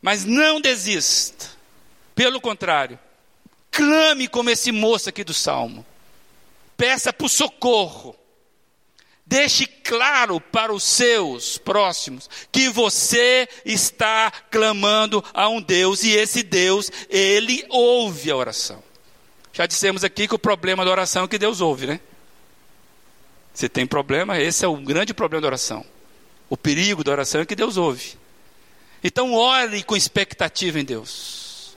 [0.01, 1.51] mas não desista.
[2.15, 2.99] Pelo contrário,
[3.71, 5.87] clame como esse moço aqui do salmo.
[6.77, 8.15] Peça por socorro
[9.33, 16.43] Deixe claro para os seus próximos que você está clamando a um Deus e esse
[16.43, 18.83] Deus, ele ouve a oração.
[19.51, 22.01] Já dissemos aqui que o problema da oração é que Deus ouve, né?
[23.55, 25.83] Se tem problema, esse é o grande problema da oração.
[26.51, 28.19] O perigo da oração é que Deus ouve.
[29.03, 31.75] Então, ore com expectativa em Deus.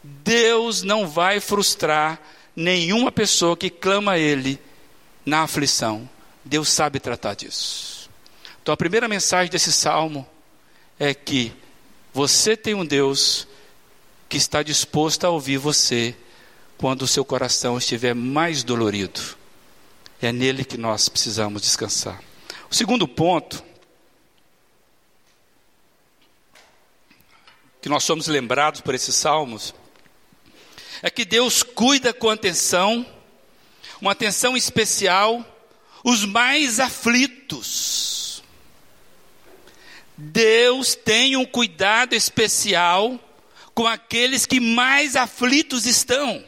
[0.00, 2.20] Deus não vai frustrar
[2.54, 4.60] nenhuma pessoa que clama a Ele
[5.26, 6.08] na aflição.
[6.48, 8.08] Deus sabe tratar disso.
[8.62, 10.26] Então a primeira mensagem desse salmo
[10.98, 11.52] é que
[12.12, 13.46] você tem um Deus
[14.28, 16.16] que está disposto a ouvir você
[16.78, 19.20] quando o seu coração estiver mais dolorido.
[20.20, 22.20] É nele que nós precisamos descansar.
[22.70, 23.62] O segundo ponto
[27.80, 29.74] que nós somos lembrados por esses salmos
[31.02, 33.06] é que Deus cuida com atenção,
[34.00, 35.44] uma atenção especial
[36.08, 38.42] os mais aflitos.
[40.16, 43.20] Deus tem um cuidado especial
[43.74, 46.42] com aqueles que mais aflitos estão.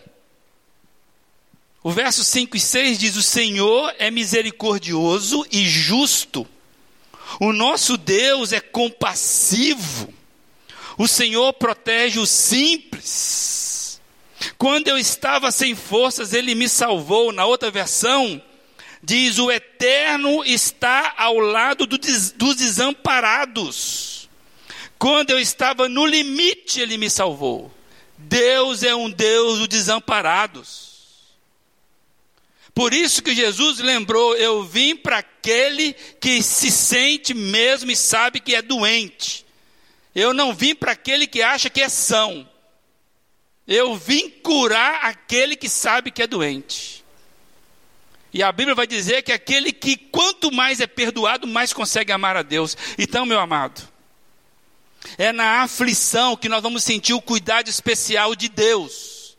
[1.82, 6.48] O verso 5 e 6 diz: O Senhor é misericordioso e justo.
[7.38, 10.12] O nosso Deus é compassivo.
[10.96, 14.00] O Senhor protege os simples.
[14.56, 17.30] Quando eu estava sem forças, Ele me salvou.
[17.30, 18.42] Na outra versão,
[19.02, 24.28] diz: O eterno está ao lado do des, dos desamparados.
[24.98, 27.72] Quando eu estava no limite, ele me salvou.
[28.18, 30.90] Deus é um Deus dos desamparados.
[32.74, 38.40] Por isso que Jesus lembrou: Eu vim para aquele que se sente mesmo e sabe
[38.40, 39.44] que é doente.
[40.14, 42.48] Eu não vim para aquele que acha que é são.
[43.66, 46.99] Eu vim curar aquele que sabe que é doente.
[48.32, 52.36] E a Bíblia vai dizer que aquele que quanto mais é perdoado, mais consegue amar
[52.36, 52.76] a Deus.
[52.96, 53.82] Então, meu amado,
[55.18, 59.36] é na aflição que nós vamos sentir o cuidado especial de Deus.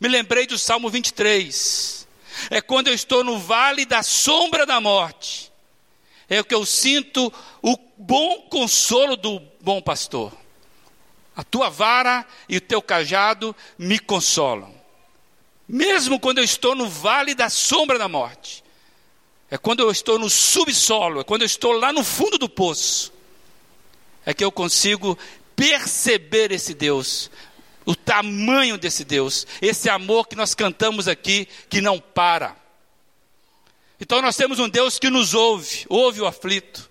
[0.00, 2.06] Me lembrei do Salmo 23.
[2.50, 5.52] É quando eu estou no vale da sombra da morte.
[6.28, 10.32] É o que eu sinto o bom consolo do bom pastor.
[11.36, 14.81] A tua vara e o teu cajado me consolam.
[15.72, 18.62] Mesmo quando eu estou no vale da sombra da morte,
[19.50, 23.10] é quando eu estou no subsolo, é quando eu estou lá no fundo do poço,
[24.26, 25.18] é que eu consigo
[25.56, 27.30] perceber esse Deus,
[27.86, 32.54] o tamanho desse Deus, esse amor que nós cantamos aqui, que não para.
[33.98, 36.90] Então nós temos um Deus que nos ouve, ouve o aflito.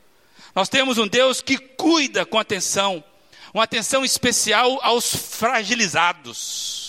[0.55, 3.03] Nós temos um Deus que cuida com atenção,
[3.53, 6.80] uma atenção especial aos fragilizados.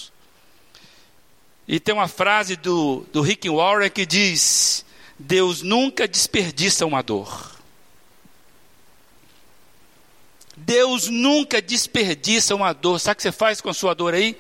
[1.72, 4.84] E tem uma frase do, do Rick Warren que diz:
[5.18, 7.50] Deus nunca desperdiça uma dor.
[10.54, 13.00] Deus nunca desperdiça uma dor.
[13.00, 14.36] Sabe o que você faz com a sua dor aí?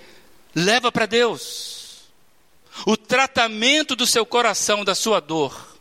[0.54, 2.02] Leva para Deus.
[2.84, 5.78] O tratamento do seu coração, da sua dor,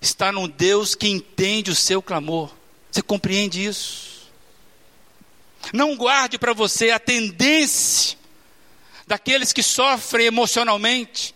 [0.00, 2.50] está num Deus que entende o seu clamor.
[2.90, 4.30] Você compreende isso?
[5.70, 8.23] Não guarde para você a tendência
[9.14, 11.32] daqueles que sofrem emocionalmente,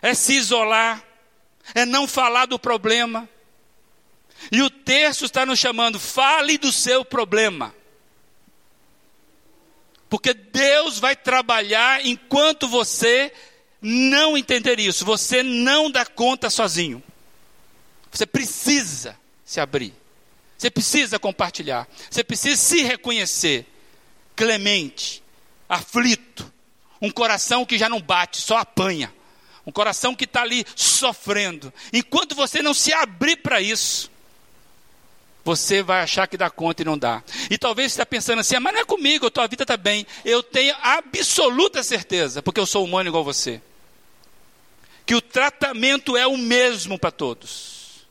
[0.00, 1.02] é se isolar,
[1.74, 3.28] é não falar do problema.
[4.52, 7.74] E o texto está nos chamando, fale do seu problema.
[10.08, 13.32] Porque Deus vai trabalhar enquanto você
[13.82, 17.02] não entender isso, você não dá conta sozinho.
[18.12, 19.92] Você precisa se abrir.
[20.56, 21.88] Você precisa compartilhar.
[22.08, 23.66] Você precisa se reconhecer
[24.36, 25.24] clemente,
[25.68, 26.52] aflito,
[27.00, 29.12] um coração que já não bate, só apanha.
[29.66, 31.72] Um coração que está ali sofrendo.
[31.92, 34.10] Enquanto você não se abrir para isso,
[35.44, 37.22] você vai achar que dá conta e não dá.
[37.50, 39.76] E talvez você está pensando assim, ah, mas não é comigo, a tua vida está
[39.76, 40.06] bem.
[40.24, 43.60] Eu tenho absoluta certeza, porque eu sou humano igual você,
[45.06, 48.06] que o tratamento é o mesmo para todos.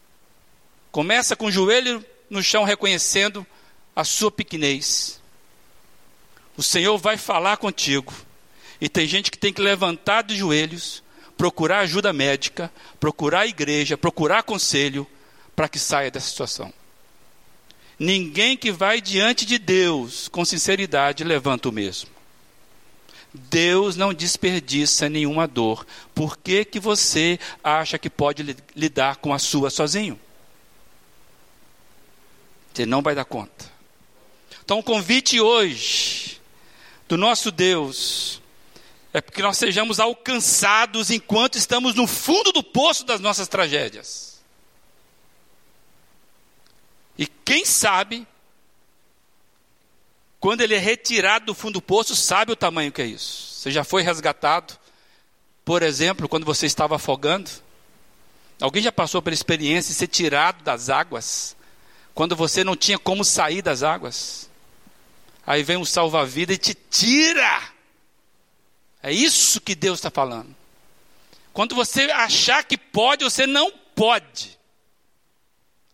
[0.91, 3.45] Começa com o joelho no chão reconhecendo
[3.95, 5.21] a sua pequenez.
[6.55, 8.11] O Senhor vai falar contigo.
[8.79, 11.03] E tem gente que tem que levantar de joelhos,
[11.37, 15.07] procurar ajuda médica, procurar igreja, procurar conselho,
[15.55, 16.71] para que saia dessa situação.
[17.97, 22.09] Ninguém que vai diante de Deus com sinceridade levanta o mesmo.
[23.33, 25.85] Deus não desperdiça nenhuma dor.
[26.13, 30.19] Por que, que você acha que pode lidar com a sua sozinho?
[32.73, 33.65] Você não vai dar conta.
[34.63, 36.39] Então, o convite hoje
[37.07, 38.41] do nosso Deus
[39.13, 44.39] é porque nós sejamos alcançados enquanto estamos no fundo do poço das nossas tragédias.
[47.17, 48.27] E quem sabe,
[50.39, 53.55] quando ele é retirado do fundo do poço, sabe o tamanho que é isso.
[53.55, 54.77] Você já foi resgatado,
[55.65, 57.49] por exemplo, quando você estava afogando?
[58.61, 61.55] Alguém já passou pela experiência de ser tirado das águas,
[62.13, 64.49] quando você não tinha como sair das águas?
[65.45, 67.76] Aí vem um salva-vida e te tira.
[69.01, 70.55] É isso que Deus está falando.
[71.53, 74.57] Quando você achar que pode, você não pode.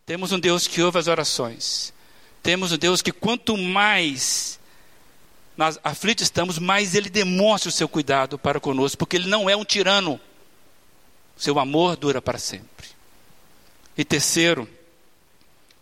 [0.06, 1.94] Temos um Deus que ouve as orações.
[2.42, 4.60] Temos um Deus que quanto mais
[5.56, 9.56] nós aflitos estamos, mais Ele demonstra o seu cuidado para conosco, porque Ele não é
[9.56, 10.20] um tirano.
[11.38, 12.88] Seu amor dura para sempre.
[13.98, 14.68] E terceiro,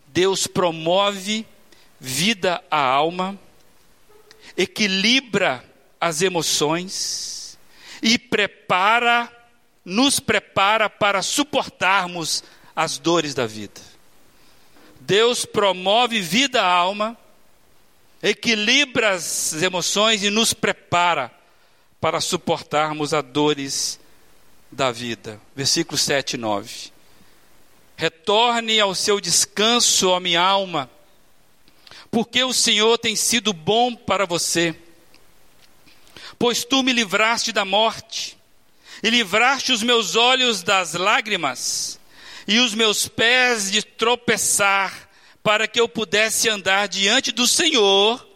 [0.07, 1.47] Deus promove
[1.99, 3.39] vida à alma,
[4.57, 5.63] equilibra
[6.01, 7.59] as emoções
[8.01, 9.31] e prepara,
[9.85, 12.43] nos prepara para suportarmos
[12.75, 13.79] as dores da vida.
[14.99, 17.15] Deus promove vida à alma,
[18.23, 21.31] equilibra as emoções e nos prepara
[21.99, 23.99] para suportarmos as dores
[24.71, 25.39] da vida.
[25.55, 26.91] Versículos 7 e 9.
[27.95, 30.89] Retorne ao seu descanso, ó minha alma,
[32.09, 34.75] porque o Senhor tem sido bom para você.
[36.41, 38.35] Pois tu me livraste da morte,
[39.03, 41.99] e livraste os meus olhos das lágrimas,
[42.47, 45.07] e os meus pés de tropeçar,
[45.43, 48.27] para que eu pudesse andar diante do Senhor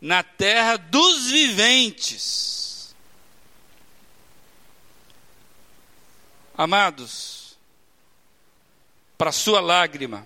[0.00, 2.94] na terra dos viventes.
[6.56, 7.58] Amados,
[9.18, 10.24] para sua lágrima,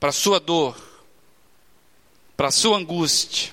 [0.00, 0.82] para sua dor,
[2.34, 3.52] para sua angústia,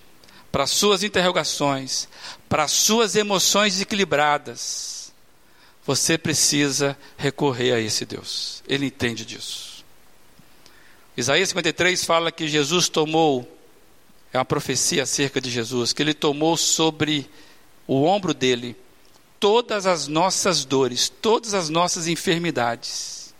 [0.51, 2.07] para suas interrogações,
[2.49, 5.13] para suas emoções desequilibradas,
[5.85, 8.63] você precisa recorrer a esse Deus.
[8.67, 9.85] Ele entende disso.
[11.15, 13.47] Isaías 53 fala que Jesus tomou,
[14.33, 17.29] é uma profecia acerca de Jesus, que ele tomou sobre
[17.87, 18.75] o ombro dele
[19.39, 23.33] todas as nossas dores, todas as nossas enfermidades.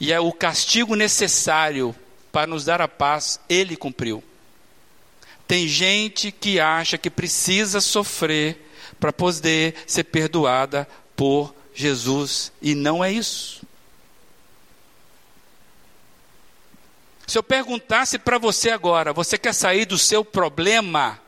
[0.00, 1.94] E é o castigo necessário
[2.30, 4.22] para nos dar a paz, ele cumpriu.
[5.48, 8.70] Tem gente que acha que precisa sofrer
[9.00, 10.86] para poder ser perdoada
[11.16, 12.52] por Jesus.
[12.60, 13.66] E não é isso.
[17.26, 21.18] Se eu perguntasse para você agora, você quer sair do seu problema?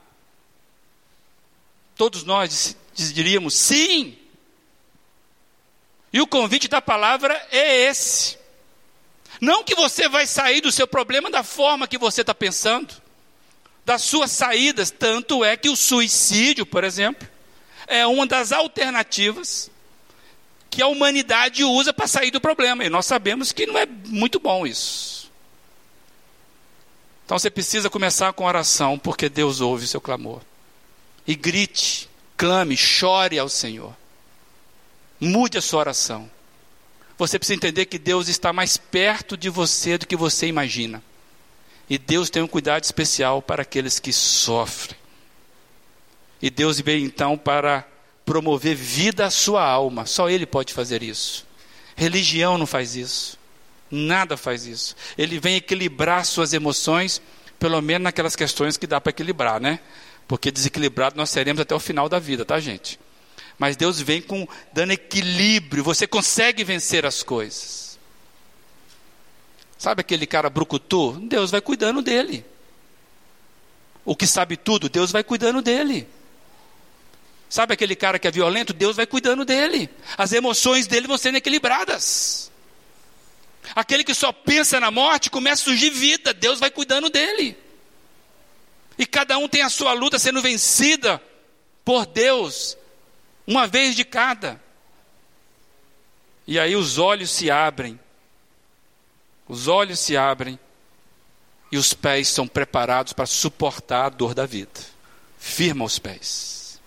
[1.97, 4.18] Todos nós diríamos sim.
[6.12, 8.39] E o convite da palavra é esse.
[9.41, 13.01] Não que você vai sair do seu problema da forma que você está pensando,
[13.91, 17.26] das suas saídas, tanto é que o suicídio, por exemplo,
[17.88, 19.68] é uma das alternativas
[20.70, 22.84] que a humanidade usa para sair do problema.
[22.84, 25.28] E nós sabemos que não é muito bom isso.
[27.26, 30.41] Então você precisa começar com oração, porque Deus ouve o seu clamor.
[31.26, 33.93] E grite, clame, chore ao Senhor.
[35.18, 36.30] Mude a sua oração.
[37.18, 41.03] Você precisa entender que Deus está mais perto de você do que você imagina.
[41.91, 44.97] E Deus tem um cuidado especial para aqueles que sofrem.
[46.41, 47.84] E Deus veio então para
[48.24, 50.07] promover vida à sua alma.
[50.07, 51.45] Só Ele pode fazer isso.
[51.97, 53.36] Religião não faz isso.
[53.91, 54.95] Nada faz isso.
[55.18, 57.20] Ele vem equilibrar suas emoções,
[57.59, 59.80] pelo menos naquelas questões que dá para equilibrar, né?
[60.28, 63.01] Porque desequilibrado nós seremos até o final da vida, tá, gente?
[63.59, 65.82] Mas Deus vem com dando equilíbrio.
[65.82, 67.80] Você consegue vencer as coisas.
[69.81, 71.12] Sabe aquele cara brucutu?
[71.22, 72.45] Deus vai cuidando dele.
[74.05, 76.07] O que sabe tudo, Deus vai cuidando dele.
[77.49, 78.74] Sabe aquele cara que é violento?
[78.74, 79.89] Deus vai cuidando dele.
[80.18, 82.53] As emoções dele vão sendo equilibradas.
[83.74, 86.35] Aquele que só pensa na morte, começa a surgir vida.
[86.35, 87.57] Deus vai cuidando dele.
[88.99, 91.22] E cada um tem a sua luta sendo vencida
[91.87, 92.76] por Deus,
[93.47, 94.62] uma vez de cada.
[96.47, 97.99] E aí os olhos se abrem.
[99.51, 100.57] Os olhos se abrem
[101.73, 104.81] e os pés são preparados para suportar a dor da vida.
[105.41, 106.81] Firma os pés.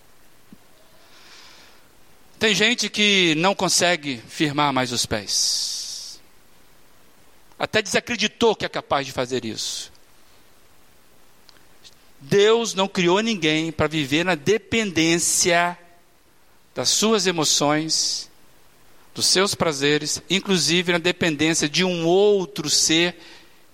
[2.38, 6.18] Tem gente que não consegue firmar mais os pés.
[7.58, 9.92] até desacreditou que é capaz de fazer isso.
[12.18, 15.78] Deus não criou ninguém para viver na dependência
[16.74, 18.30] das suas emoções,
[19.14, 23.16] dos seus prazeres, inclusive na dependência de um outro ser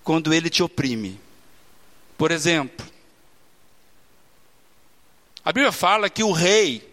[0.03, 1.19] quando ele te oprime.
[2.17, 2.85] Por exemplo,
[5.43, 6.87] a Bíblia fala que o rei,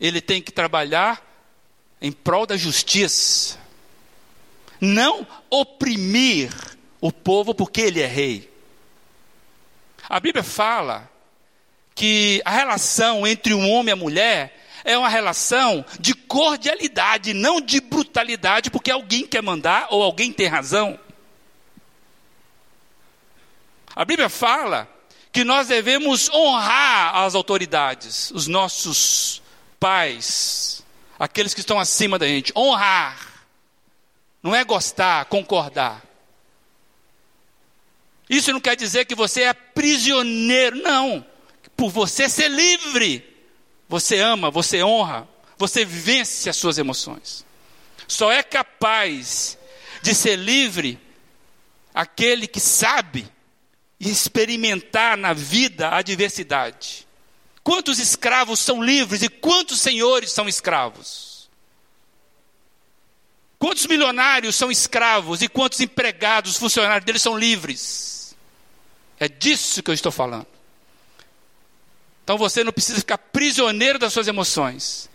[0.00, 1.22] ele tem que trabalhar
[2.00, 3.58] em prol da justiça,
[4.80, 6.50] não oprimir
[7.00, 8.50] o povo porque ele é rei.
[10.08, 11.10] A Bíblia fala
[11.94, 14.53] que a relação entre um homem e a mulher
[14.84, 20.46] é uma relação de cordialidade, não de brutalidade, porque alguém quer mandar ou alguém tem
[20.46, 20.98] razão.
[23.96, 24.88] A Bíblia fala
[25.32, 29.42] que nós devemos honrar as autoridades, os nossos
[29.80, 30.84] pais,
[31.18, 32.52] aqueles que estão acima da gente.
[32.54, 33.32] Honrar.
[34.42, 36.02] Não é gostar, concordar.
[38.28, 41.24] Isso não quer dizer que você é prisioneiro, não.
[41.76, 43.33] Por você ser livre.
[43.94, 47.46] Você ama, você honra, você vence as suas emoções.
[48.08, 49.56] Só é capaz
[50.02, 50.98] de ser livre
[51.94, 53.24] aquele que sabe
[54.00, 57.06] experimentar na vida a adversidade.
[57.62, 61.48] Quantos escravos são livres e quantos senhores são escravos?
[63.60, 68.34] Quantos milionários são escravos e quantos empregados, funcionários deles são livres?
[69.20, 70.53] É disso que eu estou falando.
[72.24, 75.10] Então você não precisa ficar prisioneiro das suas emoções,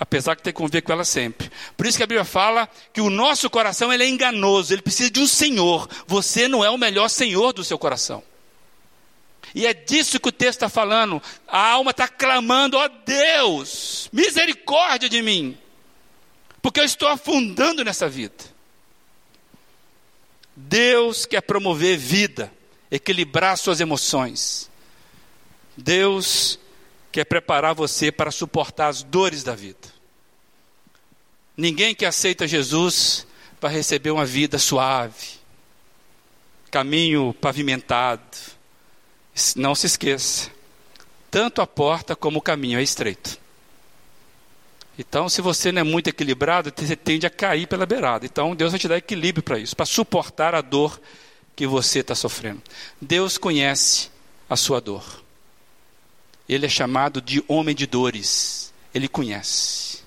[0.00, 1.52] apesar de ter que conviver com elas sempre.
[1.76, 5.10] Por isso que a Bíblia fala que o nosso coração ele é enganoso, ele precisa
[5.10, 5.86] de um Senhor.
[6.06, 8.22] Você não é o melhor Senhor do seu coração.
[9.54, 11.22] E é disso que o texto está falando.
[11.46, 15.56] A alma está clamando: ó oh Deus, misericórdia de mim,
[16.62, 18.54] porque eu estou afundando nessa vida.
[20.56, 22.50] Deus quer promover vida,
[22.90, 24.70] equilibrar suas emoções.
[25.76, 26.58] Deus
[27.10, 29.94] quer preparar você para suportar as dores da vida.
[31.56, 33.26] Ninguém que aceita Jesus
[33.60, 35.38] vai receber uma vida suave,
[36.70, 38.22] caminho pavimentado.
[39.56, 40.50] Não se esqueça,
[41.30, 43.38] tanto a porta como o caminho é estreito.
[44.98, 48.26] Então, se você não é muito equilibrado, você tende a cair pela beirada.
[48.26, 51.00] Então, Deus vai te dar equilíbrio para isso, para suportar a dor
[51.56, 52.62] que você está sofrendo.
[53.00, 54.08] Deus conhece
[54.48, 55.23] a sua dor.
[56.48, 58.72] Ele é chamado de homem de dores.
[58.94, 60.02] Ele conhece.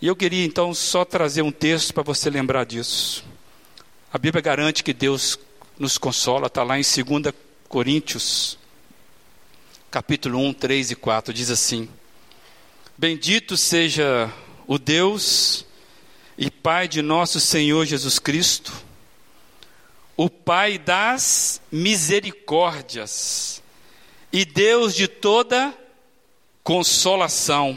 [0.00, 3.24] E eu queria então só trazer um texto para você lembrar disso.
[4.12, 5.38] A Bíblia garante que Deus
[5.78, 7.34] nos consola, está lá em 2
[7.68, 8.58] Coríntios,
[9.90, 11.88] capítulo 1, 3 e 4, diz assim:
[12.96, 14.32] Bendito seja
[14.66, 15.66] o Deus
[16.36, 18.72] e Pai de nosso Senhor Jesus Cristo,
[20.16, 23.62] o Pai das misericórdias
[24.38, 25.76] e Deus de toda
[26.62, 27.76] consolação.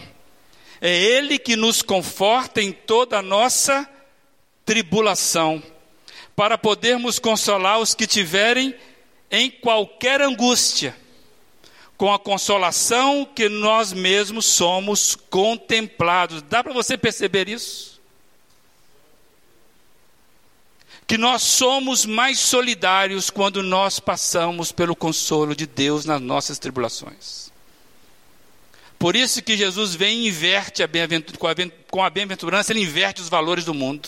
[0.80, 3.90] É Ele que nos conforta em toda a nossa
[4.64, 5.64] tribulação,
[6.36, 8.76] para podermos consolar os que tiverem
[9.32, 10.96] em qualquer angústia,
[11.98, 16.44] com a consolação que nós mesmos somos contemplados.
[16.44, 17.91] Dá para você perceber isso?
[21.12, 27.52] Que nós somos mais solidários quando nós passamos pelo consolo de Deus nas nossas tribulações.
[28.98, 30.90] Por isso que Jesus vem e inverte a
[31.90, 34.08] com a bem-aventurança, ele inverte os valores do mundo.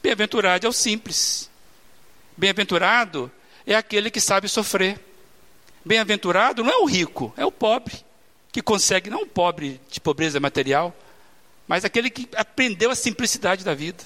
[0.00, 1.50] Bem-aventurado é o simples.
[2.36, 3.28] Bem-aventurado
[3.66, 5.00] é aquele que sabe sofrer.
[5.84, 7.96] Bem-aventurado não é o rico, é o pobre,
[8.52, 10.94] que consegue, não o pobre de pobreza material,
[11.66, 14.04] mas aquele que aprendeu a simplicidade da vida.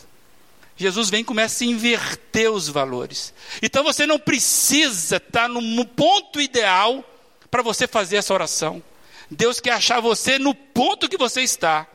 [0.76, 3.34] Jesus vem e começa a inverter os valores.
[3.60, 7.04] Então você não precisa estar no ponto ideal
[7.50, 8.82] para você fazer essa oração.
[9.30, 11.86] Deus quer achar você no ponto que você está.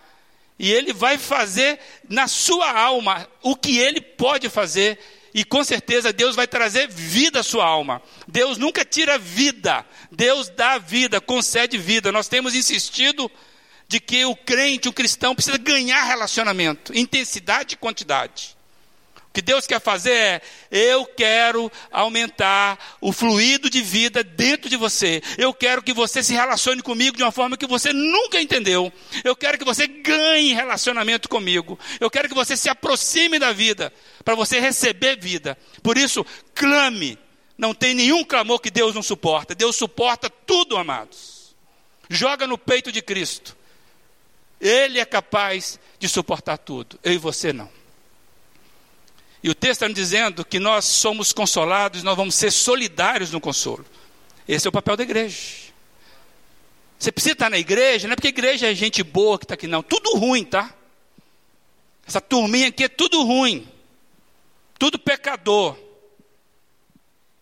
[0.59, 4.99] E Ele vai fazer na sua alma o que Ele pode fazer.
[5.33, 8.01] E com certeza Deus vai trazer vida à sua alma.
[8.27, 9.85] Deus nunca tira vida.
[10.11, 12.11] Deus dá vida, concede vida.
[12.11, 13.29] Nós temos insistido
[13.87, 18.56] de que o crente, o cristão, precisa ganhar relacionamento, intensidade e quantidade
[19.37, 25.21] que Deus quer fazer é: eu quero aumentar o fluido de vida dentro de você.
[25.37, 28.91] Eu quero que você se relacione comigo de uma forma que você nunca entendeu.
[29.23, 31.77] Eu quero que você ganhe relacionamento comigo.
[31.99, 33.93] Eu quero que você se aproxime da vida
[34.25, 35.55] para você receber vida.
[35.83, 36.25] Por isso,
[36.55, 37.15] clame.
[37.55, 39.53] Não tem nenhum clamor que Deus não suporta.
[39.53, 41.55] Deus suporta tudo, amados.
[42.09, 43.55] Joga no peito de Cristo.
[44.59, 46.99] Ele é capaz de suportar tudo.
[47.03, 47.69] Eu e você não.
[49.47, 53.85] E o texto está dizendo que nós somos consolados, nós vamos ser solidários no consolo.
[54.45, 55.71] Esse é o papel da igreja.
[56.99, 59.53] Você precisa estar na igreja, não é porque a igreja é gente boa que está
[59.53, 59.81] aqui, não.
[59.81, 60.75] Tudo ruim, tá?
[62.05, 63.65] Essa turminha aqui é tudo ruim.
[64.77, 65.77] Tudo pecador.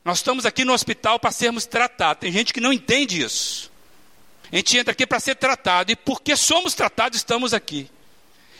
[0.03, 2.21] Nós estamos aqui no hospital para sermos tratados.
[2.21, 3.71] Tem gente que não entende isso.
[4.51, 5.91] A gente entra aqui para ser tratado.
[5.91, 7.89] E porque somos tratados, estamos aqui.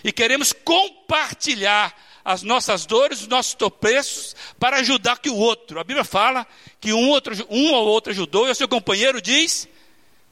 [0.03, 5.79] E queremos compartilhar as nossas dores, os nossos tropeços, para ajudar que o outro.
[5.79, 6.47] A Bíblia fala
[6.81, 9.67] que um, outro, um ou outro ajudou, e o seu companheiro diz: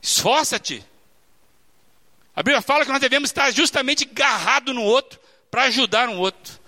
[0.01, 0.83] esforça-te.
[2.35, 5.19] A Bíblia fala que nós devemos estar justamente agarrado no outro
[5.51, 6.59] para ajudar um outro.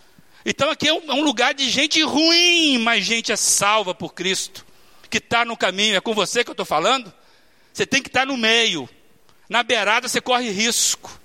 [0.46, 4.64] Então aqui é um, é lugar de gente ruim, mas gente é salva por Cristo,
[5.10, 5.96] que está no caminho.
[5.96, 7.12] É com você que eu estou falando?
[7.74, 8.88] Você tem que estar tá no meio.
[9.50, 11.20] Na beirada você corre risco.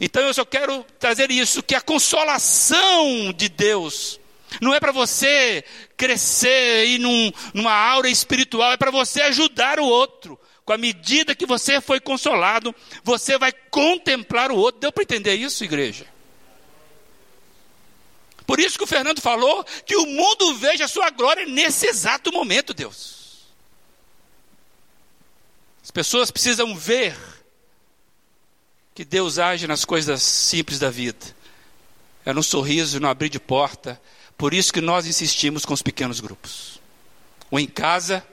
[0.00, 4.20] Então eu só quero trazer isso, que a consolação de Deus
[4.60, 5.64] não é para você
[5.96, 10.38] crescer e num, numa aura espiritual, é para você ajudar o outro.
[10.64, 12.74] Com a medida que você foi consolado,
[13.04, 14.80] você vai contemplar o outro.
[14.80, 16.06] Deu para entender isso, igreja?
[18.44, 22.32] Por isso que o Fernando falou que o mundo veja a sua glória nesse exato
[22.32, 23.46] momento, Deus.
[25.82, 27.16] As pessoas precisam ver
[28.96, 31.26] que Deus age nas coisas simples da vida.
[32.24, 34.00] É no sorriso, no abrir de porta.
[34.38, 36.80] Por isso que nós insistimos com os pequenos grupos.
[37.50, 38.26] O em casa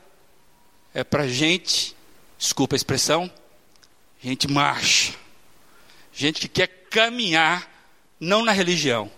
[0.94, 1.94] é para gente,
[2.40, 3.30] desculpa a expressão,
[4.24, 5.14] gente marcha.
[6.14, 7.70] Gente que quer caminhar,
[8.18, 9.12] não na religião,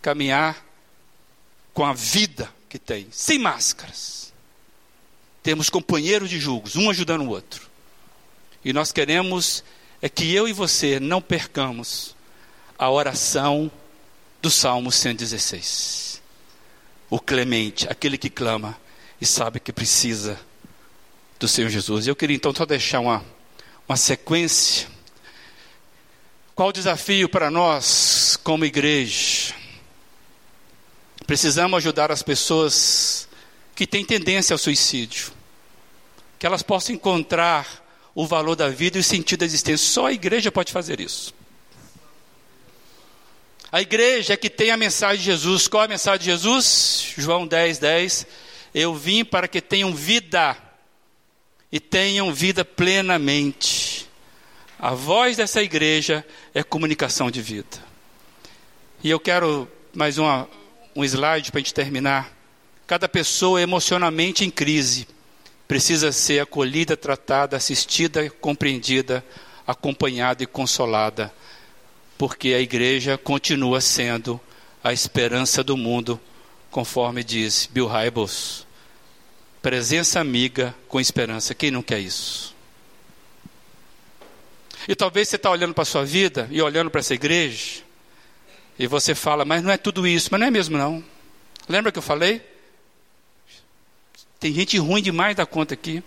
[0.00, 0.64] caminhar
[1.74, 4.32] com a vida que tem, sem máscaras.
[5.42, 7.68] Temos companheiros de julgos, um ajudando o outro.
[8.64, 9.62] E nós queremos
[10.02, 12.16] é que eu e você não percamos
[12.78, 13.70] a oração
[14.40, 16.22] do Salmo 116.
[17.10, 18.78] O clemente, aquele que clama
[19.20, 20.40] e sabe que precisa
[21.38, 22.06] do Senhor Jesus.
[22.06, 23.24] Eu queria então só deixar uma,
[23.86, 24.88] uma sequência.
[26.54, 29.54] Qual o desafio para nós, como igreja?
[31.26, 33.28] Precisamos ajudar as pessoas
[33.74, 35.32] que têm tendência ao suicídio,
[36.38, 37.66] que elas possam encontrar
[38.22, 39.86] o valor da vida e o sentido da existência.
[39.86, 41.34] Só a igreja pode fazer isso.
[43.72, 45.66] A igreja é que tem a mensagem de Jesus.
[45.66, 47.14] Qual é a mensagem de Jesus?
[47.16, 48.26] João 10, 10.
[48.74, 50.54] Eu vim para que tenham vida
[51.72, 54.06] e tenham vida plenamente.
[54.78, 57.78] A voz dessa igreja é comunicação de vida.
[59.02, 60.46] E eu quero mais uma,
[60.94, 62.30] um slide para a gente terminar.
[62.86, 65.06] Cada pessoa emocionalmente em crise
[65.70, 69.24] precisa ser acolhida, tratada, assistida, compreendida,
[69.64, 71.32] acompanhada e consolada,
[72.18, 74.40] porque a igreja continua sendo
[74.82, 76.20] a esperança do mundo,
[76.72, 78.66] conforme diz Bill Hybels.
[79.62, 81.54] Presença amiga com esperança.
[81.54, 82.52] Quem não quer isso?
[84.88, 87.82] E talvez você está olhando para a sua vida e olhando para essa igreja,
[88.76, 91.04] e você fala, mas não é tudo isso, mas não é mesmo não.
[91.68, 92.42] Lembra que eu falei?
[94.40, 96.02] Tem gente ruim demais da conta aqui.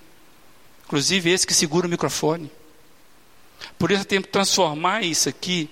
[0.86, 2.52] Inclusive esse que segura o microfone.
[3.78, 5.70] Por isso eu tenho que transformar isso aqui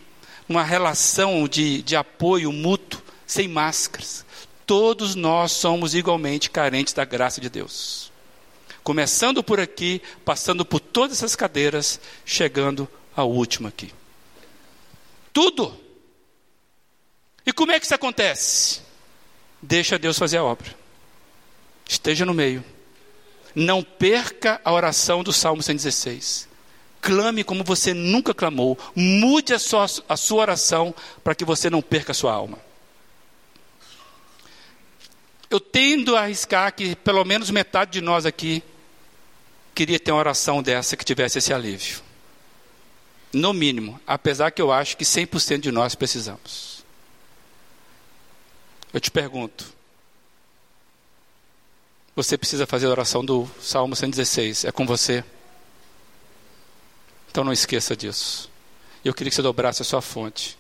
[0.48, 4.24] numa relação de, de apoio mútuo, sem máscaras.
[4.66, 8.12] Todos nós somos igualmente carentes da graça de Deus.
[8.84, 13.92] Começando por aqui, passando por todas essas cadeiras, chegando à última aqui.
[15.34, 15.78] Tudo.
[17.46, 18.82] E como é que isso acontece?
[19.62, 20.81] Deixa Deus fazer a obra.
[21.92, 22.64] Esteja no meio.
[23.54, 26.48] Não perca a oração do Salmo 116.
[27.02, 28.80] Clame como você nunca clamou.
[28.96, 32.58] Mude a sua, a sua oração para que você não perca a sua alma.
[35.50, 38.64] Eu tendo a arriscar que pelo menos metade de nós aqui
[39.76, 42.02] queria ter uma oração dessa que tivesse esse alívio.
[43.34, 46.86] No mínimo, apesar que eu acho que 100% de nós precisamos.
[48.94, 49.81] Eu te pergunto,
[52.16, 54.66] você precisa fazer a oração do Salmo 116.
[54.66, 55.24] É com você.
[57.30, 58.50] Então não esqueça disso.
[59.04, 60.58] Eu queria que você dobrasse a sua fonte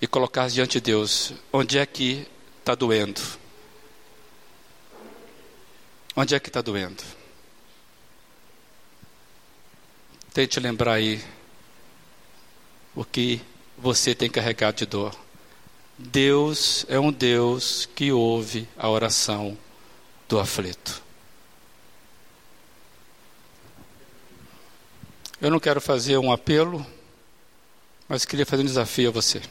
[0.00, 2.26] e colocasse diante de Deus onde é que
[2.60, 3.20] está doendo.
[6.16, 7.02] Onde é que está doendo?
[10.32, 11.22] Tente lembrar aí
[12.94, 13.40] o que
[13.76, 15.14] você tem carregado de dor.
[15.98, 19.58] Deus é um Deus que ouve a oração
[20.28, 21.02] do aflito.
[25.40, 26.84] Eu não quero fazer um apelo,
[28.08, 29.42] mas queria fazer um desafio a você.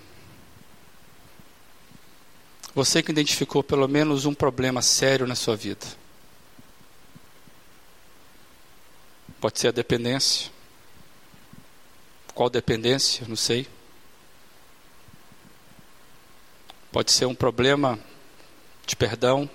[2.74, 5.86] Você que identificou pelo menos um problema sério na sua vida.
[9.40, 10.50] Pode ser a dependência.
[12.34, 13.28] Qual dependência?
[13.28, 13.68] Não sei.
[16.92, 18.00] Pode ser um problema
[18.88, 19.50] de perdão,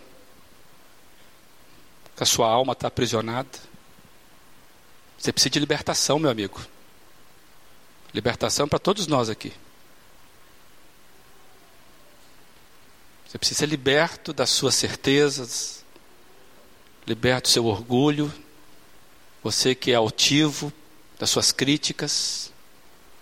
[2.18, 3.48] que a sua alma está aprisionada.
[5.16, 6.60] Você precisa de libertação, meu amigo.
[8.12, 9.52] Libertação para todos nós aqui.
[13.24, 15.84] Você precisa ser liberto das suas certezas,
[17.06, 18.34] liberto do seu orgulho,
[19.40, 20.72] você que é altivo,
[21.20, 22.52] das suas críticas.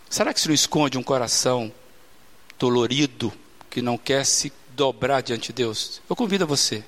[0.08, 1.70] Será que isso não esconde um coração
[2.58, 3.30] dolorido,
[3.68, 6.00] que não quer se dobrar diante de Deus?
[6.08, 6.82] Eu convido você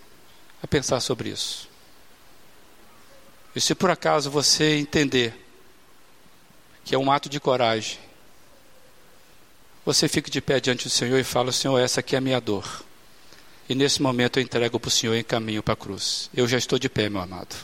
[0.63, 1.68] a pensar sobre isso.
[3.55, 5.35] E se por acaso você entender
[6.85, 7.99] que é um ato de coragem,
[9.85, 12.41] você fica de pé diante do Senhor e fala: Senhor, essa aqui é a minha
[12.41, 12.85] dor.
[13.69, 16.31] E nesse momento eu entrego para o Senhor em caminho para a cruz.
[16.35, 17.55] Eu já estou de pé, meu amado.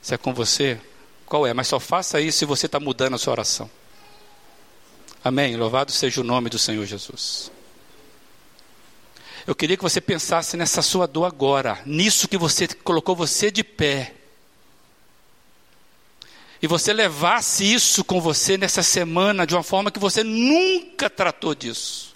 [0.00, 0.80] Se é com você,
[1.26, 1.54] qual é?
[1.54, 3.70] Mas só faça isso se você está mudando a sua oração.
[5.24, 5.56] Amém.
[5.56, 7.50] Louvado seja o nome do Senhor Jesus.
[9.46, 13.64] Eu queria que você pensasse nessa sua dor agora, nisso que você colocou você de
[13.64, 14.14] pé.
[16.62, 21.56] E você levasse isso com você nessa semana de uma forma que você nunca tratou
[21.56, 22.14] disso.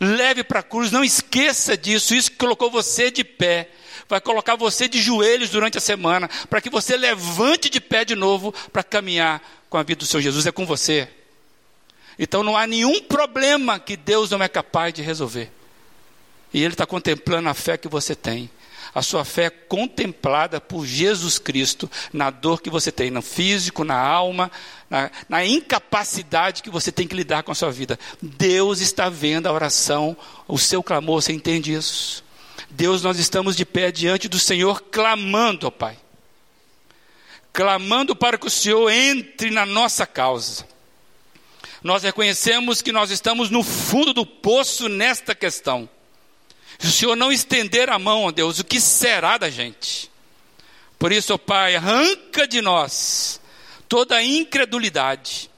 [0.00, 2.12] Leve para a cruz, não esqueça disso.
[2.12, 3.70] Isso que colocou você de pé
[4.08, 8.16] vai colocar você de joelhos durante a semana, para que você levante de pé de
[8.16, 9.40] novo para caminhar
[9.70, 10.44] com a vida do Senhor Jesus.
[10.44, 11.08] É com você.
[12.18, 15.52] Então não há nenhum problema que Deus não é capaz de resolver.
[16.52, 18.50] E Ele está contemplando a fé que você tem.
[18.96, 23.84] A sua fé é contemplada por Jesus Cristo na dor que você tem, no físico,
[23.84, 24.50] na alma,
[24.88, 27.98] na, na incapacidade que você tem que lidar com a sua vida.
[28.22, 30.16] Deus está vendo a oração,
[30.48, 32.24] o seu clamor, você entende isso?
[32.70, 35.98] Deus, nós estamos de pé diante do Senhor, clamando, ó Pai.
[37.52, 40.66] Clamando para que o Senhor entre na nossa causa.
[41.82, 45.86] Nós reconhecemos que nós estamos no fundo do poço nesta questão.
[46.78, 50.10] Se o Senhor não estender a mão, ó Deus, o que será da gente?
[50.98, 53.40] Por isso, ó Pai, arranca de nós
[53.88, 55.50] toda a incredulidade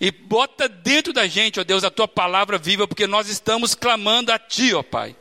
[0.00, 4.32] e bota dentro da gente, ó Deus, a tua palavra viva, porque nós estamos clamando
[4.32, 5.14] a Ti, ó Pai.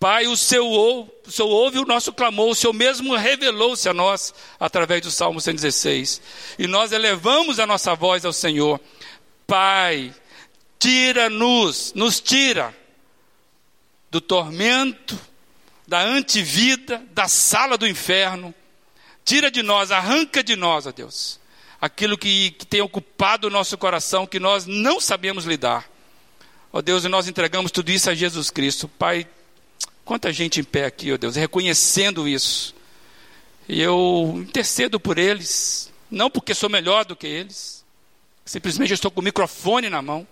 [0.00, 4.32] Pai, o Senhor, o Senhor ouve o nosso clamor, o Senhor mesmo revelou-se a nós
[4.58, 6.22] através do Salmo 116.
[6.58, 8.80] E nós elevamos a nossa voz ao Senhor.
[9.44, 10.14] Pai,
[10.78, 12.74] tira-nos, nos tira
[14.10, 15.18] do tormento,
[15.86, 18.54] da antivida, da sala do inferno.
[19.24, 21.38] Tira de nós, arranca de nós, ó Deus,
[21.80, 25.88] aquilo que, que tem ocupado o nosso coração, que nós não sabemos lidar.
[26.72, 28.88] Ó Deus, e nós entregamos tudo isso a Jesus Cristo.
[28.88, 29.26] Pai,
[30.08, 32.74] Quanta gente em pé aqui, ó Deus, reconhecendo isso.
[33.68, 37.84] E eu intercedo por eles, não porque sou melhor do que eles,
[38.42, 40.26] simplesmente estou com o microfone na mão.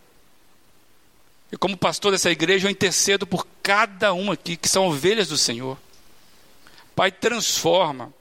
[1.51, 5.39] E como pastor dessa igreja, eu intercedo por cada um aqui, que são ovelhas do
[5.39, 5.79] Senhor.
[6.95, 8.13] Pai, transforma.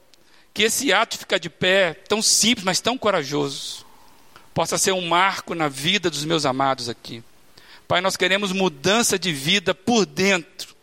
[0.54, 3.84] Que esse ato ficar de pé, tão simples, mas tão corajoso,
[4.54, 7.22] possa ser um marco na vida dos meus amados aqui.
[7.86, 10.74] Pai, nós queremos mudança de vida por dentro.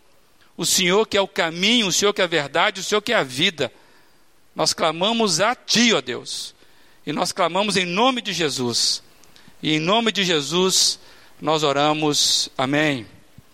[0.56, 3.12] O Senhor que é o caminho, o Senhor que é a verdade, o Senhor que
[3.12, 3.74] é a vida.
[4.56, 6.54] Nós clamamos a Ti, ó Deus.
[7.06, 9.02] E nós clamamos em nome de Jesus.
[9.62, 11.00] E em nome de Jesus
[11.44, 12.50] nós oramos.
[12.58, 13.06] Amém.